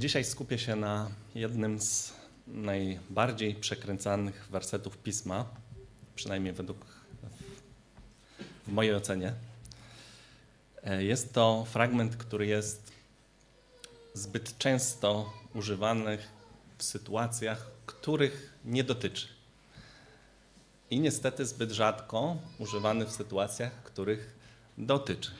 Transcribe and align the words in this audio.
Dzisiaj 0.00 0.24
skupię 0.24 0.58
się 0.58 0.76
na 0.76 1.10
jednym 1.34 1.80
z 1.80 2.12
najbardziej 2.46 3.54
przekręcanych 3.54 4.48
wersetów 4.50 4.98
pisma, 4.98 5.44
przynajmniej 6.14 6.52
według 6.52 6.78
w 8.66 8.72
mojej 8.72 8.94
ocenie. 8.94 9.34
Jest 10.98 11.32
to 11.32 11.66
fragment, 11.70 12.16
który 12.16 12.46
jest 12.46 12.92
zbyt 14.14 14.58
często 14.58 15.32
używany 15.54 16.18
w 16.78 16.82
sytuacjach, 16.82 17.66
których 17.86 18.58
nie 18.64 18.84
dotyczy. 18.84 19.28
I 20.90 21.00
niestety 21.00 21.46
zbyt 21.46 21.70
rzadko 21.70 22.36
używany 22.58 23.06
w 23.06 23.10
sytuacjach, 23.10 23.82
których 23.82 24.34
dotyczy. 24.78 25.30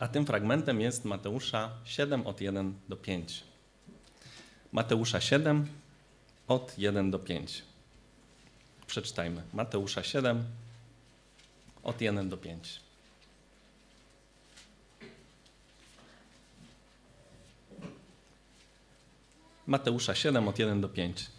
A 0.00 0.08
tym 0.08 0.26
fragmentem 0.26 0.80
jest 0.80 1.04
Mateusza 1.04 1.70
7 1.84 2.26
od 2.26 2.40
1 2.40 2.74
do 2.88 2.96
5. 2.96 3.44
Mateusza 4.72 5.20
7 5.20 5.66
od 6.48 6.78
1 6.78 7.10
do 7.10 7.18
5. 7.18 7.62
Przeczytajmy. 8.86 9.42
Mateusza 9.52 10.02
7 10.02 10.44
od 11.82 12.00
1 12.00 12.28
do 12.28 12.36
5. 12.36 12.80
Mateusza 19.66 20.14
7 20.14 20.48
od 20.48 20.58
1 20.58 20.80
do 20.80 20.88
5. 20.88 21.30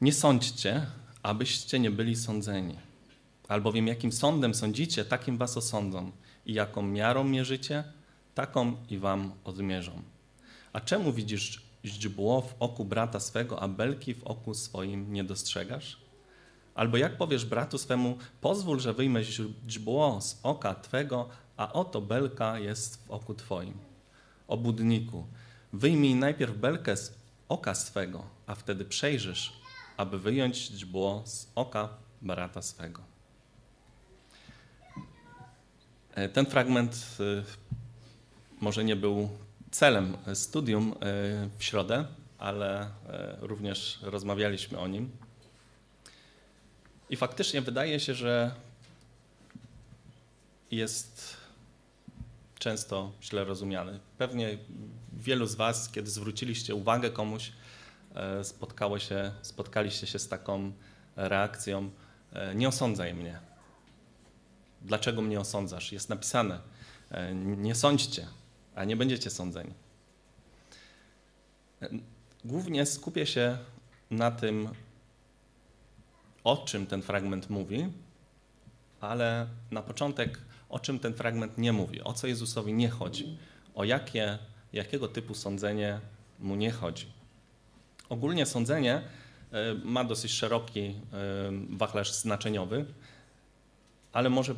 Nie 0.00 0.12
sądźcie, 0.12 0.86
abyście 1.22 1.78
nie 1.78 1.90
byli 1.90 2.16
sądzeni. 2.16 2.78
Albowiem 3.48 3.86
jakim 3.86 4.12
sądem 4.12 4.54
sądzicie, 4.54 5.04
takim 5.04 5.38
was 5.38 5.56
osądzą. 5.56 6.12
I 6.46 6.54
jaką 6.54 6.82
miarą 6.82 7.24
mierzycie, 7.24 7.84
taką 8.34 8.76
i 8.90 8.98
wam 8.98 9.32
odmierzą. 9.44 10.02
A 10.72 10.80
czemu 10.80 11.12
widzisz 11.12 11.62
źdźbło 11.84 12.40
w 12.40 12.54
oku 12.60 12.84
brata 12.84 13.20
swego, 13.20 13.62
a 13.62 13.68
belki 13.68 14.14
w 14.14 14.24
oku 14.24 14.54
swoim 14.54 15.12
nie 15.12 15.24
dostrzegasz? 15.24 16.04
Albo 16.74 16.96
jak 16.96 17.16
powiesz 17.16 17.44
bratu 17.44 17.78
swemu, 17.78 18.18
pozwól, 18.40 18.80
że 18.80 18.92
wyjmę 18.92 19.24
źdźbło 19.24 20.20
z 20.20 20.40
oka 20.42 20.74
twego, 20.74 21.28
a 21.56 21.72
oto 21.72 22.00
belka 22.00 22.58
jest 22.58 23.06
w 23.06 23.10
oku 23.10 23.34
twoim. 23.34 23.78
Obudniku, 24.48 25.26
wyjmij 25.72 26.14
najpierw 26.14 26.56
belkę 26.56 26.96
z 26.96 27.18
oka 27.48 27.74
swego, 27.74 28.24
a 28.46 28.54
wtedy 28.54 28.84
przejrzysz, 28.84 29.52
aby 29.96 30.18
wyjąć 30.18 30.56
źdźbło 30.56 31.22
z 31.26 31.48
oka 31.54 31.88
brata 32.22 32.62
swego. 32.62 33.02
E, 36.14 36.28
ten 36.28 36.46
fragment 36.46 37.16
e, 37.20 37.42
może 38.64 38.84
nie 38.84 38.96
był 38.96 39.28
celem 39.70 40.16
studium 40.34 40.92
e, 40.92 40.94
w 41.58 41.64
środę, 41.64 42.04
ale 42.38 42.88
również 43.40 43.98
rozmawialiśmy 44.02 44.78
o 44.78 44.88
nim. 44.88 45.10
I 47.10 47.16
faktycznie 47.16 47.62
wydaje 47.62 48.00
się, 48.00 48.14
że 48.14 48.54
jest 50.70 51.36
często 52.58 53.12
źle 53.22 53.44
rozumiany. 53.44 54.00
Pewnie 54.18 54.58
wielu 55.12 55.46
z 55.46 55.54
Was, 55.54 55.90
kiedy 55.92 56.10
zwróciliście 56.10 56.74
uwagę 56.74 57.10
komuś, 57.10 57.52
spotkało 58.42 58.98
się, 58.98 59.32
spotkaliście 59.42 60.06
się 60.06 60.18
z 60.18 60.28
taką 60.28 60.72
reakcją: 61.16 61.90
Nie 62.54 62.68
osądzaj 62.68 63.14
mnie. 63.14 63.38
Dlaczego 64.82 65.22
mnie 65.22 65.40
osądzasz? 65.40 65.92
Jest 65.92 66.08
napisane: 66.08 66.60
Nie 67.56 67.74
sądźcie 67.74 68.26
a 68.74 68.84
nie 68.84 68.96
będziecie 68.96 69.30
sądzeni. 69.30 69.72
Głównie 72.44 72.86
skupię 72.86 73.26
się 73.26 73.58
na 74.10 74.30
tym, 74.30 74.68
o 76.44 76.56
czym 76.56 76.86
ten 76.86 77.02
fragment 77.02 77.50
mówi, 77.50 77.92
ale 79.00 79.46
na 79.70 79.82
początek, 79.82 80.40
o 80.68 80.78
czym 80.78 80.98
ten 80.98 81.14
fragment 81.14 81.58
nie 81.58 81.72
mówi, 81.72 82.02
o 82.02 82.12
co 82.12 82.26
Jezusowi 82.26 82.72
nie 82.72 82.88
chodzi, 82.88 83.38
o 83.74 83.84
jakie, 83.84 84.38
jakiego 84.72 85.08
typu 85.08 85.34
sądzenie 85.34 86.00
mu 86.38 86.56
nie 86.56 86.70
chodzi. 86.70 87.06
Ogólnie 88.08 88.46
sądzenie 88.46 88.94
e, 88.94 89.74
ma 89.84 90.04
dosyć 90.04 90.32
szeroki 90.32 90.80
e, 90.80 90.94
wachlarz 91.70 92.12
znaczeniowy, 92.12 92.84
ale 94.12 94.30
może 94.30 94.54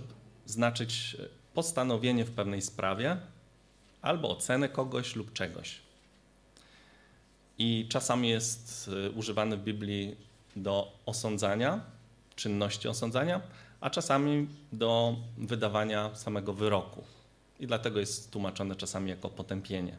znaczyć 0.46 1.16
postanowienie 1.54 2.24
w 2.24 2.30
pewnej 2.30 2.62
sprawie 2.62 3.16
albo 4.06 4.30
ocenę 4.30 4.68
kogoś 4.68 5.16
lub 5.16 5.32
czegoś. 5.32 5.78
I 7.58 7.86
czasami 7.88 8.28
jest 8.28 8.90
y, 9.06 9.10
używany 9.10 9.56
w 9.56 9.62
Biblii 9.62 10.16
do 10.56 10.92
osądzania, 11.06 11.80
czynności 12.36 12.88
osądzania, 12.88 13.40
a 13.80 13.90
czasami 13.90 14.48
do 14.72 15.16
wydawania 15.38 16.14
samego 16.14 16.52
wyroku. 16.52 17.04
I 17.60 17.66
dlatego 17.66 18.00
jest 18.00 18.30
tłumaczone 18.30 18.76
czasami 18.76 19.10
jako 19.10 19.28
potępienie. 19.28 19.98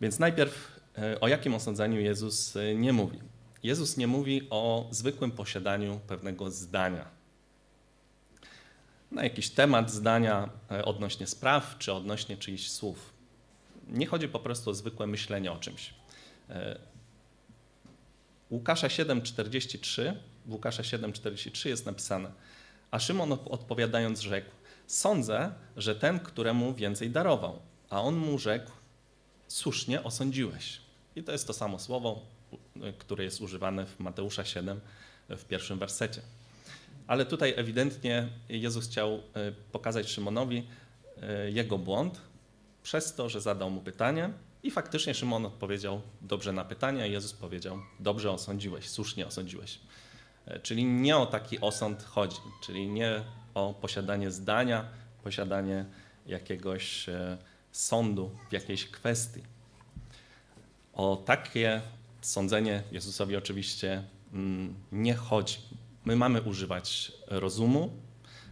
Więc 0.00 0.18
najpierw 0.18 0.80
y, 1.14 1.20
o 1.20 1.28
jakim 1.28 1.54
osądzaniu 1.54 2.00
Jezus 2.00 2.56
y, 2.56 2.74
nie 2.78 2.92
mówi? 2.92 3.18
Jezus 3.62 3.96
nie 3.96 4.06
mówi 4.06 4.46
o 4.50 4.88
zwykłym 4.90 5.30
posiadaniu 5.30 6.00
pewnego 6.06 6.50
zdania 6.50 7.21
na 9.12 9.24
jakiś 9.24 9.50
temat 9.50 9.90
zdania 9.90 10.48
e, 10.70 10.84
odnośnie 10.84 11.26
spraw 11.26 11.78
czy 11.78 11.92
odnośnie 11.92 12.36
czyichś 12.36 12.68
słów. 12.68 13.12
Nie 13.88 14.06
chodzi 14.06 14.28
po 14.28 14.38
prostu 14.38 14.70
o 14.70 14.74
zwykłe 14.74 15.06
myślenie 15.06 15.52
o 15.52 15.56
czymś. 15.56 15.94
E, 16.50 16.78
Łukasza 18.50 18.88
7,43, 18.88 20.12
w 20.46 20.52
Łukasza 20.52 20.82
7,43 20.82 21.68
jest 21.68 21.86
napisane, 21.86 22.32
a 22.90 22.98
Szymon 22.98 23.32
odpowiadając 23.32 24.20
rzekł, 24.20 24.50
sądzę, 24.86 25.52
że 25.76 25.94
ten, 25.94 26.20
któremu 26.20 26.74
więcej 26.74 27.10
darował, 27.10 27.58
a 27.90 28.02
on 28.02 28.16
mu 28.16 28.38
rzekł, 28.38 28.70
słusznie 29.48 30.02
osądziłeś. 30.02 30.80
I 31.16 31.22
to 31.22 31.32
jest 31.32 31.46
to 31.46 31.52
samo 31.52 31.78
słowo, 31.78 32.20
e, 32.82 32.92
które 32.92 33.24
jest 33.24 33.40
używane 33.40 33.86
w 33.86 34.00
Mateusza 34.00 34.44
7 34.44 34.80
w 35.28 35.44
pierwszym 35.44 35.78
wersecie. 35.78 36.20
Ale 37.06 37.26
tutaj 37.26 37.54
ewidentnie 37.56 38.28
Jezus 38.48 38.88
chciał 38.88 39.12
e, 39.12 39.20
pokazać 39.72 40.10
Szymonowi 40.10 40.66
e, 41.22 41.50
jego 41.50 41.78
błąd 41.78 42.20
przez 42.82 43.14
to, 43.14 43.28
że 43.28 43.40
zadał 43.40 43.70
mu 43.70 43.80
pytanie 43.80 44.30
i 44.62 44.70
faktycznie 44.70 45.14
Szymon 45.14 45.46
odpowiedział 45.46 46.00
dobrze 46.20 46.52
na 46.52 46.64
pytanie, 46.64 47.02
a 47.02 47.06
Jezus 47.06 47.32
powiedział 47.32 47.78
dobrze 48.00 48.30
osądziłeś, 48.30 48.88
słusznie 48.88 49.26
osądziłeś. 49.26 49.78
E, 50.46 50.60
czyli 50.60 50.84
nie 50.84 51.16
o 51.16 51.26
taki 51.26 51.60
osąd 51.60 52.02
chodzi, 52.02 52.36
czyli 52.62 52.88
nie 52.88 53.22
o 53.54 53.74
posiadanie 53.80 54.30
zdania, 54.30 54.84
posiadanie 55.24 55.84
jakiegoś 56.26 57.06
sądu 57.72 58.30
w 58.50 58.52
jakiejś 58.52 58.90
kwestii. 58.90 59.42
O 60.92 61.16
takie 61.16 61.82
sądzenie 62.20 62.82
Jezusowi 62.92 63.36
oczywiście 63.36 64.02
mm, 64.32 64.74
nie 64.92 65.14
chodzi. 65.14 65.58
My 66.04 66.16
mamy 66.16 66.42
używać 66.42 67.12
rozumu, 67.26 67.90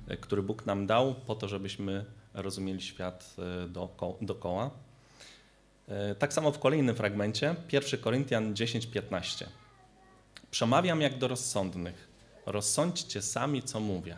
e, 0.08 0.16
który 0.16 0.42
Bóg 0.42 0.66
nam 0.66 0.86
dał, 0.86 1.14
po 1.14 1.34
to, 1.34 1.48
żebyśmy 1.48 2.04
rozumieli 2.34 2.82
świat 2.82 3.36
e, 3.38 3.68
dookoła. 4.20 4.70
E, 5.88 6.14
tak 6.14 6.32
samo 6.32 6.52
w 6.52 6.58
kolejnym 6.58 6.96
fragmencie, 6.96 7.56
1 7.72 8.00
Koryntian 8.00 8.54
10:15. 8.54 9.46
Przemawiam 10.50 11.00
jak 11.00 11.18
do 11.18 11.28
rozsądnych. 11.28 12.08
Rozsądźcie 12.46 13.22
sami, 13.22 13.62
co 13.62 13.80
mówię. 13.80 14.16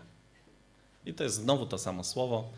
I 1.07 1.15
to 1.15 1.25
jest 1.25 1.37
znowu 1.37 1.67
to 1.67 1.79
samo 1.79 2.05
słowo, 2.05 2.51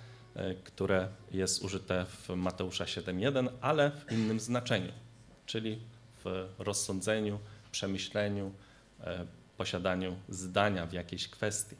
które 0.64 1.08
jest 1.30 1.62
użyte 1.62 2.06
w 2.06 2.28
Mateusza 2.28 2.84
7:1, 2.84 3.48
ale 3.60 3.90
w 3.90 4.12
innym 4.12 4.40
znaczeniu, 4.40 4.92
czyli 5.46 5.78
w 6.24 6.48
rozsądzeniu, 6.58 7.38
przemyśleniu, 7.72 8.52
posiadaniu 9.56 10.16
zdania 10.28 10.86
w 10.86 10.92
jakiejś 10.92 11.28
kwestii. 11.28 11.76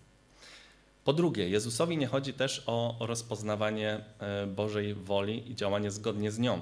Po 1.05 1.13
drugie, 1.13 1.49
Jezusowi 1.49 1.97
nie 1.97 2.07
chodzi 2.07 2.33
też 2.33 2.63
o 2.67 2.97
rozpoznawanie 3.01 4.05
e, 4.19 4.47
Bożej 4.47 4.95
woli 4.95 5.51
i 5.51 5.55
działanie 5.55 5.91
zgodnie 5.91 6.31
z 6.31 6.39
nią, 6.39 6.61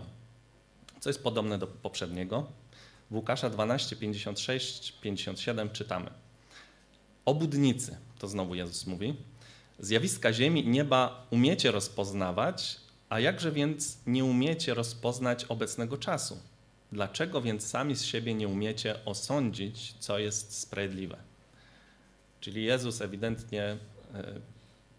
co 1.00 1.10
jest 1.10 1.22
podobne 1.22 1.58
do 1.58 1.66
poprzedniego. 1.66 2.46
W 3.10 3.14
Łukasza 3.14 3.50
12, 3.50 3.96
56, 3.96 4.92
57 4.92 5.70
czytamy. 5.70 6.10
Obudnicy, 7.24 7.96
to 8.18 8.28
znowu 8.28 8.54
Jezus 8.54 8.86
mówi, 8.86 9.14
zjawiska 9.78 10.32
ziemi 10.32 10.64
i 10.64 10.68
nieba 10.68 11.26
umiecie 11.30 11.70
rozpoznawać, 11.70 12.80
a 13.08 13.20
jakże 13.20 13.52
więc 13.52 13.98
nie 14.06 14.24
umiecie 14.24 14.74
rozpoznać 14.74 15.44
obecnego 15.44 15.98
czasu? 15.98 16.38
Dlaczego 16.92 17.42
więc 17.42 17.66
sami 17.66 17.96
z 17.96 18.04
siebie 18.04 18.34
nie 18.34 18.48
umiecie 18.48 19.04
osądzić, 19.04 19.94
co 19.98 20.18
jest 20.18 20.58
sprawiedliwe? 20.58 21.16
Czyli 22.40 22.64
Jezus 22.64 23.00
ewidentnie 23.00 23.62
e, 23.62 23.78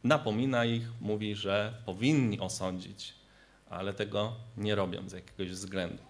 napomina 0.03 0.65
ich, 0.65 0.83
mówi, 1.01 1.35
że 1.35 1.73
powinni 1.85 2.39
osądzić, 2.39 3.13
ale 3.69 3.93
tego 3.93 4.35
nie 4.57 4.75
robią 4.75 5.09
z 5.09 5.13
jakiegoś 5.13 5.49
względu. 5.49 6.03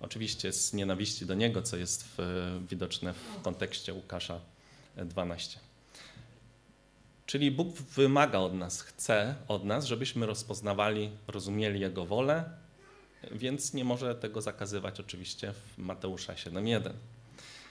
Oczywiście 0.00 0.52
z 0.52 0.72
nienawiści 0.72 1.26
do 1.26 1.34
Niego, 1.34 1.62
co 1.62 1.76
jest 1.76 2.04
w, 2.16 2.18
widoczne 2.68 3.12
w 3.12 3.42
kontekście 3.42 3.94
Łukasza 3.94 4.40
12. 4.96 5.58
Czyli 7.26 7.50
Bóg 7.50 7.76
wymaga 7.76 8.38
od 8.38 8.54
nas, 8.54 8.82
chce 8.82 9.34
od 9.48 9.64
nas, 9.64 9.84
żebyśmy 9.84 10.26
rozpoznawali, 10.26 11.10
rozumieli 11.28 11.80
Jego 11.80 12.06
wolę, 12.06 12.59
więc 13.32 13.74
nie 13.74 13.84
może 13.84 14.14
tego 14.14 14.40
zakazywać 14.40 15.00
oczywiście 15.00 15.52
w 15.52 15.78
Mateusza 15.78 16.34
7.1. 16.34 16.92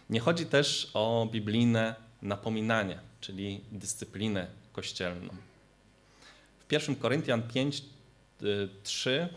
Nie 0.10 0.20
chodzi 0.20 0.46
też 0.46 0.92
o 0.94 1.28
biblijne 1.32 1.96
napominanie, 2.22 3.00
czyli 3.22 3.62
dyscyplinę 3.72 4.48
kościelną. 4.74 5.34
W 6.68 6.72
1 6.72 6.96
Koryntian 6.96 7.44
5, 7.44 7.84
3 8.84 9.30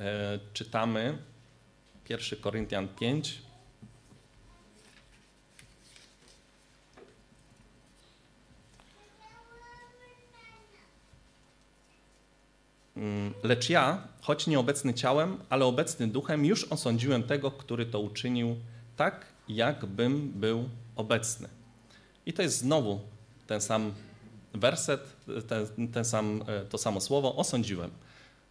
e, 0.00 0.38
czytamy 0.52 1.18
1 2.08 2.38
Koryntian 2.40 2.88
5, 2.88 3.42
Lecz 13.42 13.70
ja, 13.70 14.08
choć 14.20 14.46
nieobecny 14.46 14.94
ciałem, 14.94 15.38
ale 15.50 15.64
obecny 15.64 16.08
duchem, 16.08 16.44
już 16.44 16.64
osądziłem 16.64 17.22
tego, 17.22 17.50
który 17.50 17.86
to 17.86 18.00
uczynił, 18.00 18.56
tak 18.96 19.26
jakbym 19.48 20.30
był 20.30 20.68
obecny. 20.96 21.48
I 22.26 22.32
to 22.32 22.42
jest 22.42 22.58
znowu 22.58 23.00
ten 23.46 23.60
sam 23.60 23.92
werset, 24.54 25.16
ten, 25.48 25.88
ten 25.88 26.04
sam, 26.04 26.44
e, 26.46 26.64
to 26.64 26.78
samo 26.78 27.00
słowo, 27.00 27.36
osądziłem. 27.36 27.90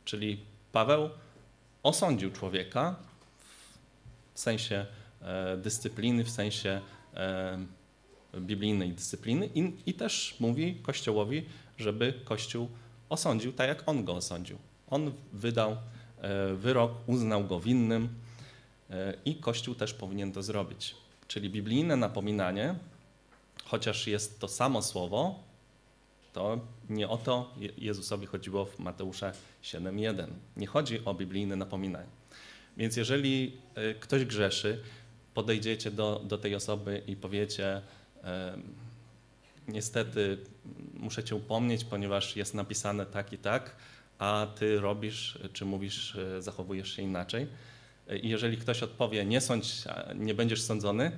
Czyli 0.05 0.39
Paweł 0.71 1.09
osądził 1.83 2.31
człowieka 2.31 2.95
w 4.33 4.39
sensie 4.39 4.85
e, 5.21 5.57
dyscypliny, 5.57 6.23
w 6.23 6.29
sensie 6.29 6.81
e, 7.13 7.59
biblijnej 8.37 8.91
dyscypliny 8.91 9.49
i, 9.55 9.73
i 9.85 9.93
też 9.93 10.35
mówi 10.39 10.75
Kościołowi, 10.75 11.45
żeby 11.77 12.13
Kościół 12.23 12.69
osądził 13.09 13.53
tak, 13.53 13.67
jak 13.67 13.89
on 13.89 14.05
go 14.05 14.15
osądził. 14.15 14.57
On 14.89 15.11
wydał 15.33 15.77
wyrok, 16.55 16.91
uznał 17.07 17.43
go 17.43 17.59
winnym 17.59 18.09
i 19.25 19.35
Kościół 19.35 19.75
też 19.75 19.93
powinien 19.93 20.31
to 20.31 20.43
zrobić. 20.43 20.95
Czyli 21.27 21.49
biblijne 21.49 21.95
napominanie, 21.95 22.75
chociaż 23.63 24.07
jest 24.07 24.39
to 24.39 24.47
samo 24.47 24.81
słowo, 24.81 25.39
to 26.33 26.59
nie 26.89 27.09
o 27.09 27.17
to 27.17 27.53
Jezusowi 27.77 28.25
chodziło 28.25 28.65
w 28.65 28.79
Mateusza 28.79 29.31
7.1. 29.63 30.27
Nie 30.57 30.67
chodzi 30.67 31.05
o 31.05 31.13
biblijne 31.13 31.55
napominanie. 31.55 32.09
Więc 32.77 32.97
jeżeli 32.97 33.57
e, 33.75 33.93
ktoś 33.93 34.25
grzeszy, 34.25 34.83
podejdziecie 35.33 35.91
do, 35.91 36.21
do 36.25 36.37
tej 36.37 36.55
osoby 36.55 37.01
i 37.07 37.15
powiecie, 37.15 37.81
e, 38.23 38.57
niestety 39.71 40.37
muszę 40.93 41.23
cię 41.23 41.35
upomnieć, 41.35 41.83
ponieważ 41.83 42.35
jest 42.35 42.53
napisane 42.53 43.05
tak 43.05 43.33
i 43.33 43.37
tak, 43.37 43.75
a 44.19 44.47
ty 44.55 44.79
robisz, 44.79 45.39
czy 45.53 45.65
mówisz, 45.65 46.15
e, 46.15 46.41
zachowujesz 46.41 46.95
się 46.95 47.01
inaczej. 47.01 47.47
I 48.23 48.29
jeżeli 48.29 48.57
ktoś 48.57 48.83
odpowie, 48.83 49.25
nie 49.25 49.41
sądź, 49.41 49.83
nie 50.15 50.33
będziesz 50.33 50.61
sądzony, 50.61 51.11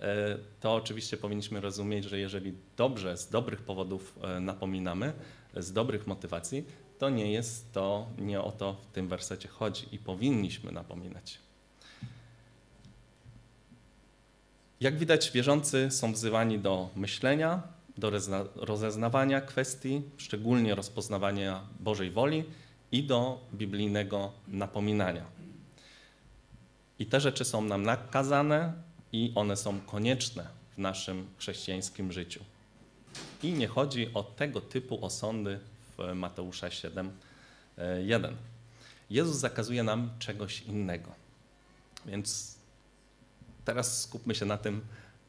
E, 0.00 0.38
to 0.60 0.74
oczywiście 0.74 1.16
powinniśmy 1.16 1.60
rozumieć, 1.60 2.04
że 2.04 2.18
jeżeli 2.18 2.54
dobrze, 2.76 3.16
z 3.16 3.28
dobrych 3.28 3.62
powodów 3.62 4.18
e, 4.22 4.40
napominamy, 4.40 5.12
z 5.56 5.72
dobrych 5.72 6.06
motywacji, 6.06 6.64
to 6.98 7.10
nie 7.10 7.32
jest 7.32 7.72
to, 7.72 8.06
nie 8.18 8.40
o 8.40 8.52
to 8.52 8.72
w 8.74 8.86
tym 8.86 9.08
wersecie 9.08 9.48
chodzi 9.48 9.86
i 9.92 9.98
powinniśmy 9.98 10.72
napominać. 10.72 11.38
Jak 14.80 14.98
widać, 14.98 15.30
wierzący 15.30 15.90
są 15.90 16.12
wzywani 16.12 16.58
do 16.58 16.88
myślenia, 16.96 17.62
do 18.00 18.10
rozeznawania 18.56 19.40
kwestii, 19.40 20.02
szczególnie 20.16 20.74
rozpoznawania 20.74 21.60
Bożej 21.80 22.10
woli 22.10 22.44
i 22.92 23.02
do 23.02 23.40
biblijnego 23.54 24.32
napominania. 24.48 25.24
I 26.98 27.06
te 27.06 27.20
rzeczy 27.20 27.44
są 27.44 27.62
nam 27.62 27.82
nakazane, 27.82 28.72
i 29.12 29.32
one 29.34 29.56
są 29.56 29.80
konieczne 29.80 30.46
w 30.76 30.78
naszym 30.78 31.26
chrześcijańskim 31.38 32.12
życiu. 32.12 32.44
I 33.42 33.52
nie 33.52 33.68
chodzi 33.68 34.14
o 34.14 34.22
tego 34.22 34.60
typu 34.60 35.04
osądy 35.04 35.60
w 35.98 36.14
Mateusza 36.14 36.68
7:1. 36.68 38.32
Jezus 39.10 39.36
zakazuje 39.36 39.82
nam 39.82 40.10
czegoś 40.18 40.62
innego. 40.62 41.12
Więc 42.06 42.58
teraz 43.64 44.00
skupmy 44.00 44.34
się 44.34 44.46
na 44.46 44.58
tym, 44.58 44.80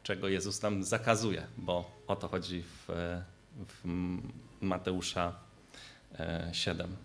czego 0.03 0.27
Jezus 0.27 0.61
nam 0.61 0.83
zakazuje, 0.83 1.47
bo 1.57 1.91
o 2.07 2.15
to 2.15 2.27
chodzi 2.27 2.63
w, 2.63 2.87
w 3.67 3.87
Mateusza 4.61 5.35
7. 6.51 6.95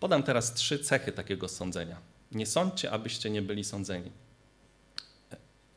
Podam 0.00 0.22
teraz 0.22 0.54
trzy 0.54 0.78
cechy 0.78 1.12
takiego 1.12 1.48
sądzenia. 1.48 1.96
Nie 2.32 2.46
sądźcie, 2.46 2.90
abyście 2.90 3.30
nie 3.30 3.42
byli 3.42 3.64
sądzeni. 3.64 4.10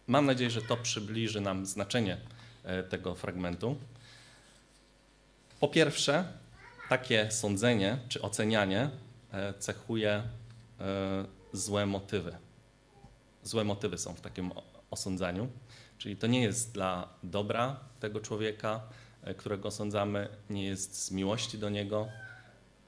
Mam 0.08 0.26
nadzieję, 0.26 0.50
że 0.50 0.62
to 0.62 0.78
przybliży 0.78 1.42
nam 1.42 1.66
znaczenie 1.66 2.18
e, 2.64 2.84
tego 2.84 3.16
fragmentu. 3.16 3.78
Po 5.60 5.68
pierwsze, 5.68 6.26
takie 6.90 7.32
sądzenie 7.32 7.98
czy 8.10 8.22
ocenianie 8.22 8.90
e, 9.32 9.54
cechuje 9.54 10.12
e, 10.80 11.26
złe 11.54 11.86
motywy. 11.86 12.38
Złe 13.44 13.64
motywy 13.64 13.98
są 13.98 14.14
w 14.14 14.22
takim 14.22 14.52
osądzaniu, 14.92 15.48
czyli 15.98 16.18
to 16.18 16.28
nie 16.28 16.44
jest 16.44 16.74
dla 16.74 17.10
dobra 17.24 17.80
tego 18.00 18.20
człowieka, 18.20 18.82
którego 19.38 19.68
osądzamy, 19.68 20.28
nie 20.50 20.66
jest 20.66 21.04
z 21.04 21.12
miłości 21.12 21.58
do 21.58 21.70
niego, 21.70 22.08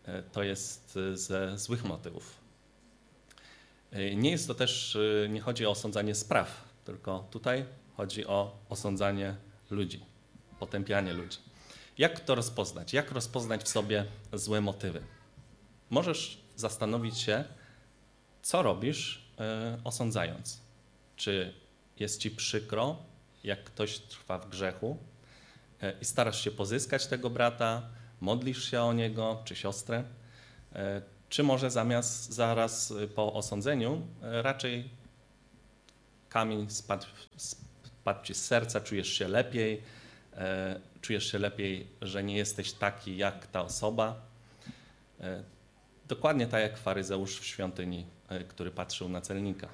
E, 0.07 0.23
to 0.23 0.43
jest 0.43 0.99
e, 1.11 1.17
ze 1.17 1.57
złych 1.57 1.85
motywów. 1.85 2.35
E, 3.91 4.15
nie 4.15 4.31
jest 4.31 4.47
to 4.47 4.55
też, 4.55 4.97
nie 5.29 5.41
chodzi 5.41 5.65
o 5.65 5.69
osądzanie 5.69 6.15
spraw, 6.15 6.63
tylko 6.85 7.27
tutaj 7.31 7.65
chodzi 7.97 8.27
o 8.27 8.57
osądzanie 8.69 9.35
ludzi, 9.69 10.05
potępianie 10.59 11.13
ludzi. 11.13 11.37
Jak 11.97 12.19
to 12.19 12.35
rozpoznać? 12.35 12.93
Jak 12.93 13.11
rozpoznać 13.11 13.63
w 13.63 13.67
sobie 13.67 14.05
złe 14.33 14.61
motywy? 14.61 15.01
Możesz 15.89 16.41
zastanowić 16.55 17.17
się, 17.17 17.43
co 18.41 18.61
robisz 18.63 19.27
osądzając. 19.83 20.61
Czy 21.15 21.53
jest 21.99 22.21
ci 22.21 22.31
przykro, 22.31 22.97
jak 23.43 23.63
ktoś 23.63 23.99
trwa 23.99 24.39
w 24.39 24.49
grzechu 24.49 24.97
i 26.01 26.05
starasz 26.05 26.43
się 26.43 26.51
pozyskać 26.51 27.07
tego 27.07 27.29
brata, 27.29 27.89
modlisz 28.21 28.71
się 28.71 28.81
o 28.81 28.93
niego 28.93 29.41
czy 29.45 29.55
siostrę, 29.55 30.03
e, 30.73 31.01
czy 31.29 31.43
może 31.43 31.71
zamiast 31.71 32.33
zaraz 32.33 32.93
po 33.15 33.33
osądzeniu 33.33 34.07
raczej 34.21 34.89
kamień 36.29 36.69
spadł, 36.69 37.05
spadł 37.37 38.25
ci 38.25 38.33
z 38.33 38.45
serca, 38.45 38.81
czujesz 38.81 39.13
się 39.13 39.27
lepiej, 39.27 39.81
czujesz 41.01 41.31
się 41.31 41.39
lepiej, 41.39 41.87
że 42.01 42.23
nie 42.23 42.37
jesteś 42.37 42.73
taki 42.73 43.17
jak 43.17 43.47
ta 43.47 43.61
osoba. 43.61 44.21
Dokładnie 46.07 46.47
tak 46.47 46.61
jak 46.61 46.77
faryzeusz 46.77 47.39
w 47.39 47.45
świątyni, 47.45 48.05
który 48.47 48.71
patrzył 48.71 49.09
na 49.09 49.21
celnika. 49.21 49.67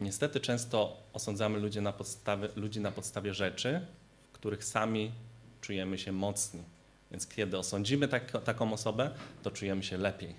Niestety 0.00 0.40
często 0.40 0.96
osądzamy 1.12 1.58
ludzi 1.58 1.80
na 1.80 1.92
podstawie, 1.92 2.48
ludzi 2.56 2.80
na 2.80 2.92
podstawie 2.92 3.34
rzeczy, 3.34 3.86
w 4.32 4.32
których 4.32 4.64
sami 4.64 5.12
czujemy 5.60 5.98
się 5.98 6.12
mocni. 6.12 6.62
Więc 7.10 7.26
kiedy 7.26 7.58
osądzimy 7.58 8.08
tak, 8.08 8.44
taką 8.44 8.72
osobę, 8.72 9.10
to 9.42 9.50
czujemy 9.50 9.82
się 9.82 9.96
lepiej. 9.96 10.34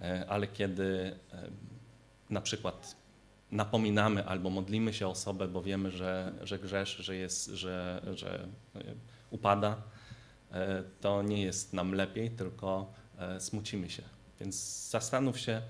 E, 0.00 0.24
ale 0.28 0.46
kiedy 0.46 1.16
e, 1.32 1.50
na 2.30 2.40
przykład 2.40 2.96
napominamy 3.52 4.26
albo 4.26 4.50
modlimy 4.50 4.94
się 4.94 5.06
o 5.06 5.10
osobę, 5.10 5.48
bo 5.48 5.62
wiemy, 5.62 5.90
że, 5.90 6.32
że 6.42 6.58
grzeszy, 6.58 7.02
że, 7.02 7.16
jest, 7.16 7.46
że, 7.46 8.02
że 8.14 8.48
e, 8.74 8.94
upada, 9.30 9.76
to 11.00 11.22
nie 11.22 11.42
jest 11.42 11.72
nam 11.72 11.94
lepiej, 11.94 12.30
tylko 12.30 12.92
smucimy 13.38 13.90
się. 13.90 14.02
Więc 14.40 14.88
zastanów 14.90 15.38
się, 15.38 15.62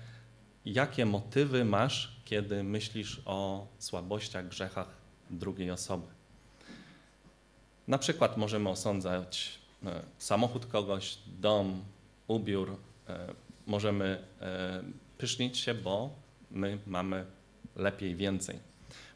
jakie 0.65 1.05
motywy 1.05 1.65
masz, 1.65 2.21
kiedy 2.25 2.63
myślisz 2.63 3.21
o 3.25 3.67
słabościach, 3.79 4.47
grzechach 4.47 4.87
drugiej 5.29 5.71
osoby. 5.71 6.07
Na 7.87 7.97
przykład 7.97 8.37
możemy 8.37 8.69
osądzać 8.69 9.59
e, 9.85 10.01
samochód 10.17 10.65
kogoś, 10.65 11.17
dom, 11.39 11.83
ubiór. 12.27 12.77
E, 13.09 13.33
możemy 13.67 14.23
e, 14.41 14.83
pysznić 15.17 15.57
się, 15.57 15.73
bo 15.73 16.09
my 16.51 16.77
mamy 16.87 17.25
lepiej, 17.75 18.15
więcej. 18.15 18.59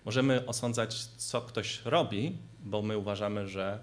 Możemy 0.06 0.46
osądzać, 0.46 1.06
co 1.06 1.42
ktoś 1.42 1.82
robi, 1.86 2.38
bo 2.60 2.82
my 2.82 2.98
uważamy, 2.98 3.48
że 3.48 3.80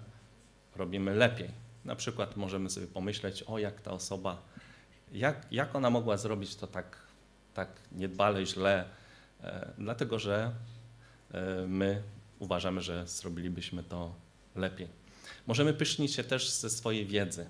robimy 0.75 1.15
lepiej. 1.15 1.49
Na 1.85 1.95
przykład 1.95 2.37
możemy 2.37 2.69
sobie 2.69 2.87
pomyśleć, 2.87 3.43
o 3.43 3.59
jak 3.59 3.81
ta 3.81 3.91
osoba, 3.91 4.41
jak, 5.11 5.47
jak 5.51 5.75
ona 5.75 5.89
mogła 5.89 6.17
zrobić 6.17 6.55
to 6.55 6.67
tak, 6.67 6.97
tak 7.53 7.69
niedbale, 7.91 8.45
źle, 8.45 8.85
e, 9.43 9.73
dlatego 9.77 10.19
że 10.19 10.51
e, 11.31 11.67
my 11.67 12.01
uważamy, 12.39 12.81
że 12.81 13.07
zrobilibyśmy 13.07 13.83
to 13.83 14.15
lepiej. 14.55 14.87
Możemy 15.47 15.73
pysznić 15.73 16.13
się 16.13 16.23
też 16.23 16.49
ze 16.49 16.69
swojej 16.69 17.05
wiedzy. 17.05 17.45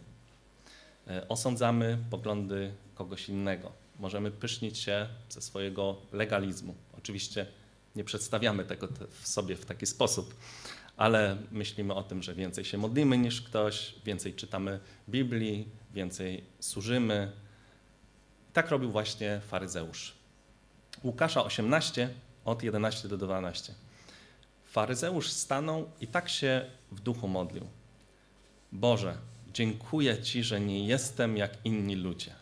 E, 1.07 1.27
osądzamy 1.29 1.97
poglądy 2.09 2.73
kogoś 2.95 3.29
innego. 3.29 3.82
Możemy 3.99 4.31
pysznić 4.31 4.77
się 4.77 5.07
ze 5.29 5.41
swojego 5.41 5.97
legalizmu. 6.11 6.75
Oczywiście 6.97 7.45
nie 7.95 8.03
przedstawiamy 8.03 8.65
tego 8.65 8.87
w 9.21 9.27
sobie 9.27 9.55
w 9.55 9.65
taki 9.65 9.85
sposób, 9.85 10.35
ale 10.97 11.37
myślimy 11.51 11.93
o 11.93 12.03
tym, 12.03 12.23
że 12.23 12.33
więcej 12.33 12.65
się 12.65 12.77
modlimy 12.77 13.17
niż 13.17 13.41
ktoś, 13.41 13.95
więcej 14.05 14.33
czytamy 14.33 14.79
Biblii, 15.09 15.67
więcej 15.93 16.43
służymy. 16.59 17.31
Tak 18.53 18.69
robił 18.69 18.91
właśnie 18.91 19.41
faryzeusz. 19.47 20.13
Łukasza 21.03 21.43
18 21.43 22.09
od 22.45 22.63
11 22.63 23.07
do 23.07 23.17
12. 23.17 23.73
Faryzeusz 24.63 25.29
stanął 25.29 25.89
i 26.01 26.07
tak 26.07 26.29
się 26.29 26.65
w 26.91 26.99
duchu 26.99 27.27
modlił. 27.27 27.67
Boże, 28.71 29.17
dziękuję 29.53 30.21
Ci, 30.21 30.43
że 30.43 30.59
nie 30.59 30.87
jestem 30.87 31.37
jak 31.37 31.65
inni 31.65 31.95
ludzie, 31.95 32.35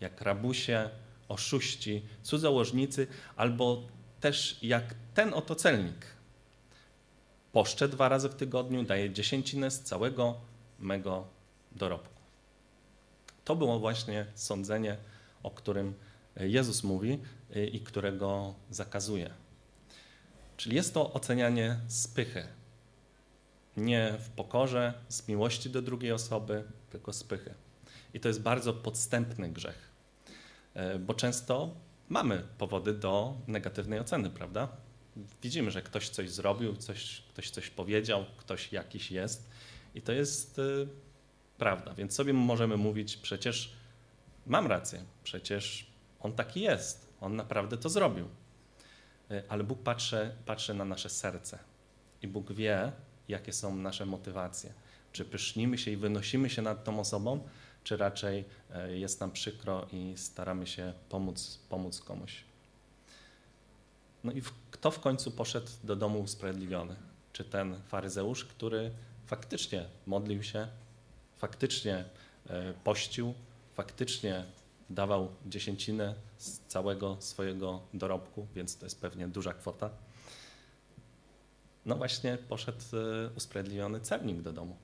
jak 0.00 0.20
rabusie, 0.20 0.90
oszuści, 1.28 2.02
cudzołożnicy, 2.22 3.06
albo 3.36 3.82
też 4.20 4.58
jak 4.62 4.94
ten 5.14 5.34
oto 5.34 5.54
celnik. 5.54 6.06
Poszczę 7.52 7.88
dwa 7.88 8.08
razy 8.08 8.28
w 8.28 8.34
tygodniu, 8.34 8.82
daję 8.82 9.10
dziesięcinę 9.10 9.70
z 9.70 9.80
całego 9.80 10.40
mego 10.78 11.26
dorobku. 11.72 12.20
To 13.44 13.56
było 13.56 13.78
właśnie 13.78 14.26
sądzenie, 14.34 14.96
o 15.42 15.50
którym 15.50 15.94
Jezus 16.36 16.84
mówi 16.84 17.18
i 17.72 17.80
którego 17.80 18.54
zakazuje. 18.70 19.30
Czyli 20.56 20.76
jest 20.76 20.94
to 20.94 21.12
ocenianie 21.12 21.76
z 21.88 22.08
pychy. 22.08 22.46
Nie 23.76 24.14
w 24.20 24.28
pokorze, 24.28 24.94
z 25.08 25.28
miłości 25.28 25.70
do 25.70 25.82
drugiej 25.82 26.12
osoby, 26.12 26.64
tylko 26.90 27.12
z 27.12 27.24
pychy. 27.24 27.54
I 28.14 28.20
to 28.20 28.28
jest 28.28 28.42
bardzo 28.42 28.74
podstępny 28.74 29.48
grzech, 29.48 29.87
bo 31.00 31.14
często 31.14 31.74
mamy 32.08 32.42
powody 32.58 32.94
do 32.94 33.36
negatywnej 33.46 34.00
oceny, 34.00 34.30
prawda? 34.30 34.68
Widzimy, 35.42 35.70
że 35.70 35.82
ktoś 35.82 36.08
coś 36.08 36.30
zrobił, 36.30 36.76
coś, 36.76 37.22
ktoś 37.28 37.50
coś 37.50 37.70
powiedział, 37.70 38.24
ktoś 38.36 38.72
jakiś 38.72 39.10
jest 39.10 39.50
i 39.94 40.02
to 40.02 40.12
jest 40.12 40.58
y, 40.58 40.88
prawda. 41.58 41.94
Więc 41.94 42.14
sobie 42.14 42.32
możemy 42.32 42.76
mówić, 42.76 43.16
przecież 43.16 43.72
mam 44.46 44.66
rację, 44.66 45.04
przecież 45.24 45.90
on 46.20 46.32
taki 46.32 46.60
jest, 46.60 47.12
on 47.20 47.36
naprawdę 47.36 47.76
to 47.76 47.88
zrobił. 47.88 48.28
Y, 49.30 49.42
ale 49.48 49.64
Bóg 49.64 49.82
patrzy, 49.82 50.34
patrzy 50.46 50.74
na 50.74 50.84
nasze 50.84 51.08
serce 51.08 51.58
i 52.22 52.28
Bóg 52.28 52.52
wie, 52.52 52.92
jakie 53.28 53.52
są 53.52 53.76
nasze 53.76 54.06
motywacje. 54.06 54.72
Czy 55.12 55.24
pysznimy 55.24 55.78
się 55.78 55.90
i 55.90 55.96
wynosimy 55.96 56.50
się 56.50 56.62
nad 56.62 56.84
tą 56.84 57.00
osobą, 57.00 57.48
czy 57.84 57.96
raczej 57.96 58.44
e, 58.74 58.98
jest 58.98 59.20
nam 59.20 59.30
przykro 59.30 59.86
i 59.92 60.14
staramy 60.16 60.66
się 60.66 60.92
pomóc, 61.08 61.58
pomóc 61.68 62.00
komuś. 62.00 62.44
No 64.24 64.32
i 64.32 64.42
kto 64.70 64.90
w 64.90 65.00
końcu 65.00 65.30
poszedł 65.30 65.70
do 65.84 65.96
domu 65.96 66.20
usprawiedliwiony? 66.20 66.96
Czy 67.32 67.44
ten 67.44 67.82
faryzeusz, 67.82 68.44
który 68.44 68.90
faktycznie 69.26 69.84
modlił 70.06 70.42
się, 70.42 70.68
faktycznie 71.36 72.04
e, 72.50 72.74
pościł, 72.84 73.34
faktycznie 73.74 74.44
dawał 74.90 75.28
dziesięcinę 75.46 76.14
z 76.38 76.58
całego 76.58 77.16
swojego 77.20 77.80
dorobku, 77.94 78.46
więc 78.54 78.76
to 78.76 78.86
jest 78.86 79.00
pewnie 79.00 79.28
duża 79.28 79.54
kwota. 79.54 79.90
No 81.86 81.96
właśnie 81.96 82.38
poszedł 82.48 82.82
e, 82.92 83.30
usprawiedliwiony 83.36 84.00
celnik 84.00 84.42
do 84.42 84.52
domu. 84.52 84.76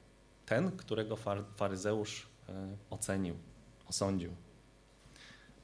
Ten, 0.46 0.76
którego 0.76 1.16
faryzeusz 1.56 2.26
ocenił, 2.90 3.36
osądził. 3.86 4.34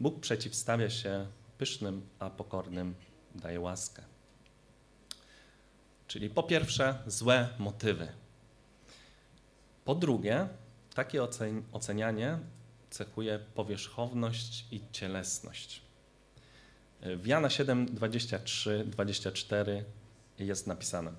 Bóg 0.00 0.20
przeciwstawia 0.20 0.90
się 0.90 1.26
pysznym, 1.58 2.08
a 2.18 2.30
pokornym 2.30 2.94
daje 3.34 3.60
łaskę. 3.60 4.02
Czyli 6.06 6.30
po 6.30 6.42
pierwsze 6.42 6.98
złe 7.06 7.48
motywy. 7.58 8.08
Po 9.84 9.94
drugie, 9.94 10.48
takie 10.94 11.22
ocenianie 11.72 12.38
cechuje 12.90 13.38
powierzchowność 13.54 14.66
i 14.70 14.80
cielesność. 14.92 15.82
W 17.02 17.26
Jana 17.26 17.50
7, 17.50 17.86
23, 17.94 18.84
24 18.86 19.84
jest 20.38 20.66
napisane: 20.66 21.12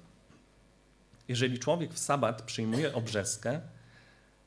Jeżeli 1.27 1.59
człowiek 1.59 1.93
w 1.93 1.99
sabat 1.99 2.41
przyjmuje 2.41 2.93
obrzeskę, 2.93 3.61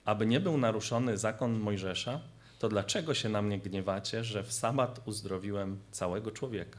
aby 0.04 0.26
nie 0.26 0.40
był 0.40 0.58
naruszony 0.58 1.18
zakon 1.18 1.58
Mojżesza, 1.58 2.20
to 2.58 2.68
dlaczego 2.68 3.14
się 3.14 3.28
na 3.28 3.42
mnie 3.42 3.58
gniewacie, 3.58 4.24
że 4.24 4.42
w 4.42 4.52
sabat 4.52 5.00
uzdrowiłem 5.04 5.78
całego 5.90 6.30
człowieka? 6.30 6.78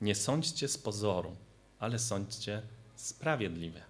Nie 0.00 0.14
sądźcie 0.14 0.68
z 0.68 0.78
pozoru, 0.78 1.36
ale 1.78 1.98
sądźcie 1.98 2.62
sprawiedliwie. 2.96 3.82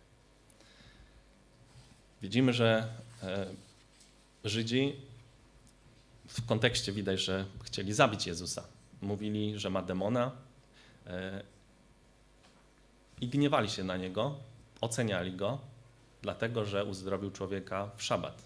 Widzimy, 2.23 2.53
że 2.53 2.89
e, 3.23 3.47
Żydzi 4.45 4.97
w 6.29 6.47
kontekście 6.47 6.93
widać, 6.93 7.21
że 7.21 7.45
chcieli 7.65 7.93
zabić 7.93 8.27
Jezusa. 8.27 8.65
Mówili, 9.03 9.59
że 9.59 9.71
ma 9.71 9.83
demona 9.83 10.33
e, 11.07 11.43
i 13.21 13.29
gniewali 13.29 13.71
się 13.71 13.85
na 13.85 13.97
niego, 13.97 14.37
oceniali 14.81 15.33
go, 15.33 15.59
dlatego 16.25 16.65
że 16.65 16.85
uzdrowił 16.85 17.31
człowieka 17.31 17.91
w 17.97 18.03
szabat. 18.03 18.43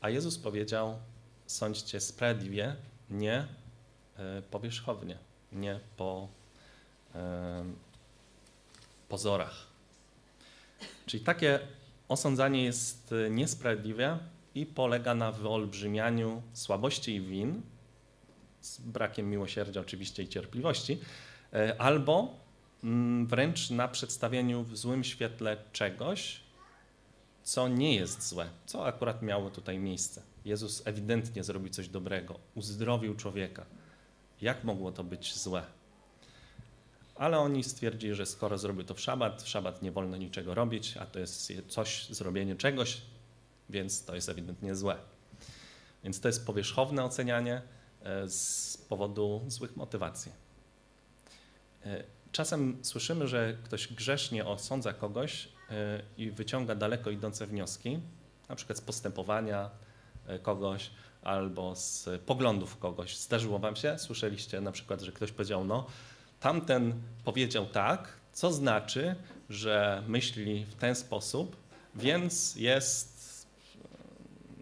A 0.00 0.10
Jezus 0.10 0.38
powiedział: 0.38 0.98
sądźcie 1.46 2.00
sprawiedliwie, 2.00 2.76
nie 3.10 3.46
e, 4.16 4.42
powierzchownie, 4.50 5.18
nie 5.52 5.80
po 5.96 6.28
e, 7.14 7.64
pozorach. 9.08 9.66
Czyli 11.06 11.24
takie 11.24 11.60
osądzanie 12.08 12.64
jest 12.64 13.14
niesprawiedliwe, 13.30 14.18
i 14.54 14.66
polega 14.66 15.14
na 15.14 15.32
wyolbrzymianiu 15.32 16.42
słabości 16.52 17.14
i 17.14 17.20
win, 17.20 17.62
z 18.60 18.80
brakiem 18.80 19.30
miłosierdzia 19.30 19.80
oczywiście 19.80 20.22
i 20.22 20.28
cierpliwości, 20.28 20.98
e, 21.52 21.80
albo 21.80 22.34
mm, 22.84 23.26
wręcz 23.26 23.70
na 23.70 23.88
przedstawieniu 23.88 24.62
w 24.62 24.76
złym 24.76 25.04
świetle 25.04 25.56
czegoś, 25.72 26.40
co 27.48 27.68
nie 27.68 27.94
jest 27.94 28.28
złe, 28.28 28.48
co 28.66 28.86
akurat 28.86 29.22
miało 29.22 29.50
tutaj 29.50 29.78
miejsce. 29.78 30.22
Jezus 30.44 30.82
ewidentnie 30.84 31.44
zrobił 31.44 31.68
coś 31.68 31.88
dobrego, 31.88 32.38
uzdrowił 32.54 33.14
człowieka. 33.14 33.66
Jak 34.40 34.64
mogło 34.64 34.92
to 34.92 35.04
być 35.04 35.38
złe? 35.38 35.62
Ale 37.14 37.38
oni 37.38 37.64
stwierdzili, 37.64 38.14
że 38.14 38.26
skoro 38.26 38.58
zrobił 38.58 38.84
to 38.84 38.94
w 38.94 39.00
szabat, 39.00 39.42
w 39.42 39.48
szabat 39.48 39.82
nie 39.82 39.92
wolno 39.92 40.16
niczego 40.16 40.54
robić, 40.54 40.96
a 40.96 41.06
to 41.06 41.18
jest 41.18 41.52
coś, 41.68 42.08
zrobienie 42.10 42.56
czegoś, 42.56 43.02
więc 43.70 44.04
to 44.04 44.14
jest 44.14 44.28
ewidentnie 44.28 44.74
złe. 44.74 44.96
Więc 46.04 46.20
to 46.20 46.28
jest 46.28 46.46
powierzchowne 46.46 47.04
ocenianie 47.04 47.62
e, 48.02 48.28
z 48.28 48.76
powodu 48.88 49.44
złych 49.46 49.76
motywacji. 49.76 50.32
E, 51.84 52.04
czasem 52.32 52.78
słyszymy, 52.82 53.28
że 53.28 53.56
ktoś 53.64 53.92
grzesznie 53.92 54.46
osądza 54.46 54.92
kogoś 54.92 55.57
i 56.18 56.30
wyciąga 56.30 56.74
daleko 56.74 57.10
idące 57.10 57.46
wnioski, 57.46 57.98
na 58.48 58.56
przykład 58.56 58.78
z 58.78 58.80
postępowania 58.80 59.70
kogoś 60.42 60.90
albo 61.22 61.76
z 61.76 62.08
poglądów 62.26 62.78
kogoś. 62.78 63.16
Zdarzyło 63.16 63.58
wam 63.58 63.76
się? 63.76 63.98
Słyszeliście 63.98 64.60
na 64.60 64.72
przykład, 64.72 65.00
że 65.00 65.12
ktoś 65.12 65.32
powiedział, 65.32 65.64
no 65.64 65.86
tamten 66.40 67.02
powiedział 67.24 67.66
tak, 67.66 68.12
co 68.32 68.52
znaczy, 68.52 69.14
że 69.50 70.02
myśli 70.06 70.64
w 70.64 70.74
ten 70.74 70.94
sposób, 70.94 71.56
więc 71.94 72.56
jest 72.56 73.18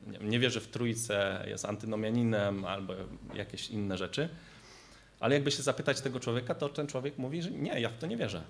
nie, 0.06 0.18
nie 0.18 0.38
wierzy 0.38 0.60
w 0.60 0.68
trójce, 0.68 1.44
jest 1.46 1.64
antynomianinem 1.64 2.64
albo 2.64 2.94
jakieś 3.34 3.70
inne 3.70 3.98
rzeczy. 3.98 4.28
Ale 5.20 5.34
jakby 5.34 5.50
się 5.50 5.62
zapytać 5.62 6.00
tego 6.00 6.20
człowieka, 6.20 6.54
to 6.54 6.68
ten 6.68 6.86
człowiek 6.86 7.18
mówi, 7.18 7.42
że 7.42 7.50
nie, 7.50 7.80
ja 7.80 7.88
w 7.88 7.98
to 7.98 8.06
nie 8.06 8.16
wierzę. 8.16 8.42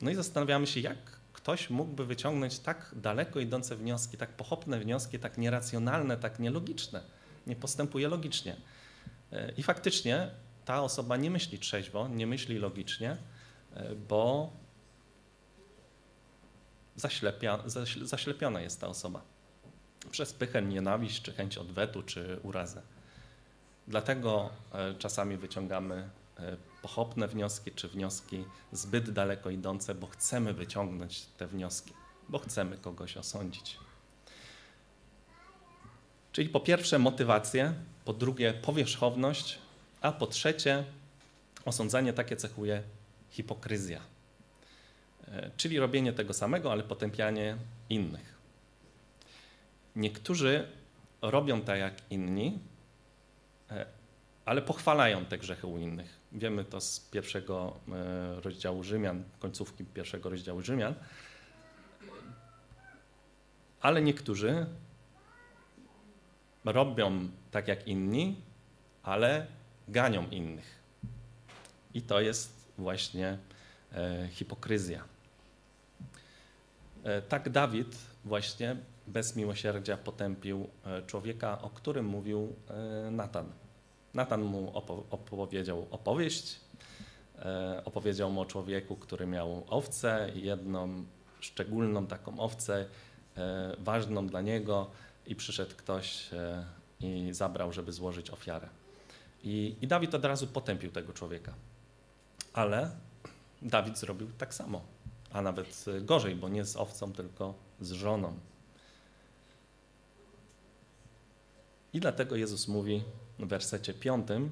No 0.00 0.10
i 0.10 0.14
zastanawiamy 0.14 0.66
się, 0.66 0.80
jak 0.80 1.19
ktoś 1.32 1.70
mógłby 1.70 2.06
wyciągnąć 2.06 2.58
tak 2.58 2.94
daleko 2.96 3.40
idące 3.40 3.76
wnioski, 3.76 4.16
tak 4.16 4.30
pochopne 4.30 4.80
wnioski, 4.80 5.18
tak 5.18 5.38
nieracjonalne, 5.38 6.16
tak 6.16 6.38
nielogiczne. 6.38 7.02
Nie 7.46 7.56
postępuje 7.56 8.08
logicznie. 8.08 8.56
E, 9.32 9.52
I 9.56 9.62
faktycznie 9.62 10.30
ta 10.64 10.82
osoba 10.82 11.16
nie 11.16 11.30
myśli 11.30 11.58
trzeźwo, 11.58 12.08
nie 12.08 12.26
myśli 12.26 12.58
logicznie, 12.58 13.16
e, 13.74 13.94
bo 13.94 14.52
zaślepia, 16.96 17.58
zaślepiona 18.02 18.60
jest 18.60 18.80
ta 18.80 18.88
osoba 18.88 19.22
przez 20.10 20.32
pychę, 20.32 20.62
nienawiść, 20.62 21.22
czy 21.22 21.32
chęć 21.32 21.58
odwetu, 21.58 22.02
czy 22.02 22.40
urazę. 22.42 22.82
Dlatego 23.88 24.50
e, 24.72 24.94
czasami 24.94 25.36
wyciągamy 25.36 26.10
pochopne 26.82 27.28
wnioski, 27.28 27.70
czy 27.70 27.88
wnioski 27.88 28.44
zbyt 28.72 29.10
daleko 29.10 29.50
idące, 29.50 29.94
bo 29.94 30.06
chcemy 30.06 30.54
wyciągnąć 30.54 31.22
te 31.26 31.46
wnioski, 31.46 31.92
bo 32.28 32.38
chcemy 32.38 32.78
kogoś 32.78 33.16
osądzić. 33.16 33.78
Czyli 36.32 36.48
po 36.48 36.60
pierwsze 36.60 36.98
motywację, 36.98 37.74
po 38.04 38.12
drugie 38.12 38.52
powierzchowność, 38.52 39.58
a 40.00 40.12
po 40.12 40.26
trzecie 40.26 40.84
osądzanie 41.64 42.12
takie 42.12 42.36
cechuje 42.36 42.82
hipokryzja. 43.30 44.00
E, 45.28 45.50
czyli 45.56 45.78
robienie 45.78 46.12
tego 46.12 46.34
samego, 46.34 46.72
ale 46.72 46.82
potępianie 46.82 47.56
innych. 47.90 48.34
Niektórzy 49.96 50.68
robią 51.22 51.60
tak 51.60 51.78
jak 51.78 51.94
inni, 52.10 52.58
e, 53.70 53.86
ale 54.44 54.62
pochwalają 54.62 55.24
te 55.24 55.38
grzechy 55.38 55.66
u 55.66 55.78
innych. 55.78 56.19
Wiemy 56.32 56.64
to 56.64 56.80
z 56.80 57.00
pierwszego 57.00 57.80
e, 57.88 58.40
rozdziału 58.40 58.82
Rzymian, 58.82 59.24
końcówki 59.38 59.84
pierwszego 59.84 60.30
rozdziału 60.30 60.60
Rzymian. 60.60 60.94
Ale 63.80 64.02
niektórzy 64.02 64.66
robią 66.64 67.28
tak 67.50 67.68
jak 67.68 67.88
inni, 67.88 68.36
ale 69.02 69.46
ganią 69.88 70.28
innych. 70.30 70.80
I 71.94 72.02
to 72.02 72.20
jest 72.20 72.72
właśnie 72.78 73.38
e, 73.92 74.28
hipokryzja. 74.28 75.04
E, 77.04 77.22
tak 77.22 77.48
Dawid 77.48 77.96
właśnie 78.24 78.76
bez 79.06 79.36
miłosierdzia 79.36 79.96
potępił 79.96 80.68
człowieka, 81.06 81.62
o 81.62 81.70
którym 81.70 82.06
mówił 82.06 82.56
Natan. 83.10 83.52
Natan 84.14 84.42
mu 84.42 84.72
opowiedział 85.10 85.86
opowieść, 85.90 86.60
e, 87.38 87.82
opowiedział 87.84 88.30
mu 88.30 88.40
o 88.40 88.46
człowieku, 88.46 88.96
który 88.96 89.26
miał 89.26 89.64
owcę, 89.68 90.30
jedną 90.34 91.04
szczególną 91.40 92.06
taką 92.06 92.40
owcę, 92.40 92.86
ważną 93.78 94.26
dla 94.26 94.40
niego 94.40 94.90
i 95.26 95.36
przyszedł 95.36 95.76
ktoś 95.76 96.30
i 97.00 97.28
zabrał, 97.32 97.72
żeby 97.72 97.92
złożyć 97.92 98.30
ofiarę. 98.30 98.68
I, 99.44 99.76
I 99.80 99.86
Dawid 99.86 100.14
od 100.14 100.24
razu 100.24 100.46
potępił 100.46 100.90
tego 100.90 101.12
człowieka. 101.12 101.54
Ale 102.52 102.90
Dawid 103.62 103.98
zrobił 103.98 104.28
tak 104.38 104.54
samo, 104.54 104.80
a 105.32 105.42
nawet 105.42 105.84
gorzej, 106.00 106.36
bo 106.36 106.48
nie 106.48 106.64
z 106.64 106.76
owcą, 106.76 107.12
tylko 107.12 107.54
z 107.80 107.90
żoną. 107.90 108.34
I 111.92 112.00
dlatego 112.00 112.36
Jezus 112.36 112.68
mówi 112.68 113.02
w 113.40 113.48
wersecie 113.48 113.94
piątym 113.94 114.50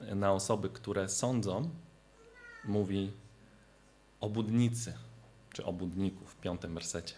na 0.00 0.32
osoby, 0.32 0.70
które 0.70 1.08
sądzą, 1.08 1.70
mówi 2.64 3.12
obudnicy, 4.20 4.94
czy 5.52 5.64
obudników 5.64 6.32
w 6.32 6.36
piątym 6.36 6.74
wersecie. 6.74 7.14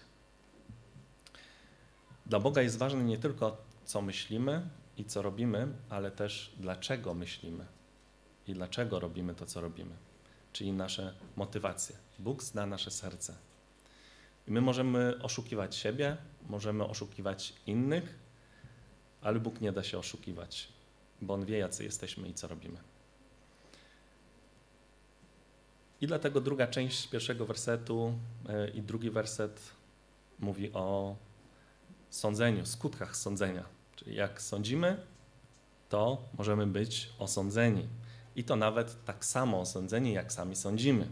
Dla 2.26 2.40
Boga 2.40 2.62
jest 2.62 2.78
ważne 2.78 3.04
nie 3.04 3.18
tylko, 3.18 3.56
co 3.84 4.02
myślimy 4.02 4.68
i 4.96 5.04
co 5.04 5.22
robimy, 5.22 5.68
ale 5.88 6.10
też 6.10 6.54
dlaczego 6.56 7.14
myślimy 7.14 7.66
i 8.46 8.54
dlaczego 8.54 9.00
robimy 9.00 9.34
to, 9.34 9.46
co 9.46 9.60
robimy, 9.60 9.96
czyli 10.52 10.72
nasze 10.72 11.14
motywacje. 11.36 11.96
Bóg 12.18 12.42
zna 12.42 12.66
nasze 12.66 12.90
serce. 12.90 13.36
I 14.48 14.50
my 14.50 14.60
możemy 14.60 15.22
oszukiwać 15.22 15.76
siebie, 15.76 16.16
możemy 16.48 16.84
oszukiwać 16.84 17.54
innych, 17.66 18.18
ale 19.22 19.40
Bóg 19.40 19.60
nie 19.60 19.72
da 19.72 19.82
się 19.82 19.98
oszukiwać, 19.98 20.72
bo 21.22 21.34
On 21.34 21.44
wie, 21.44 21.58
jacy 21.58 21.84
jesteśmy 21.84 22.28
i 22.28 22.34
co 22.34 22.48
robimy. 22.48 22.78
I 26.00 26.06
dlatego 26.06 26.40
druga 26.40 26.66
część 26.66 27.08
pierwszego 27.08 27.46
wersetu 27.46 28.14
e, 28.48 28.68
i 28.68 28.82
drugi 28.82 29.10
werset 29.10 29.60
mówi 30.38 30.72
o 30.72 31.16
sądzeniu, 32.10 32.66
skutkach 32.66 33.16
sądzenia. 33.16 33.64
Czyli 33.96 34.14
jak 34.16 34.42
sądzimy, 34.42 35.06
to 35.88 36.28
możemy 36.38 36.66
być 36.66 37.10
osądzeni. 37.18 37.88
I 38.36 38.44
to 38.44 38.56
nawet 38.56 39.04
tak 39.04 39.24
samo 39.24 39.60
osądzeni, 39.60 40.12
jak 40.12 40.32
sami 40.32 40.56
sądzimy. 40.56 41.08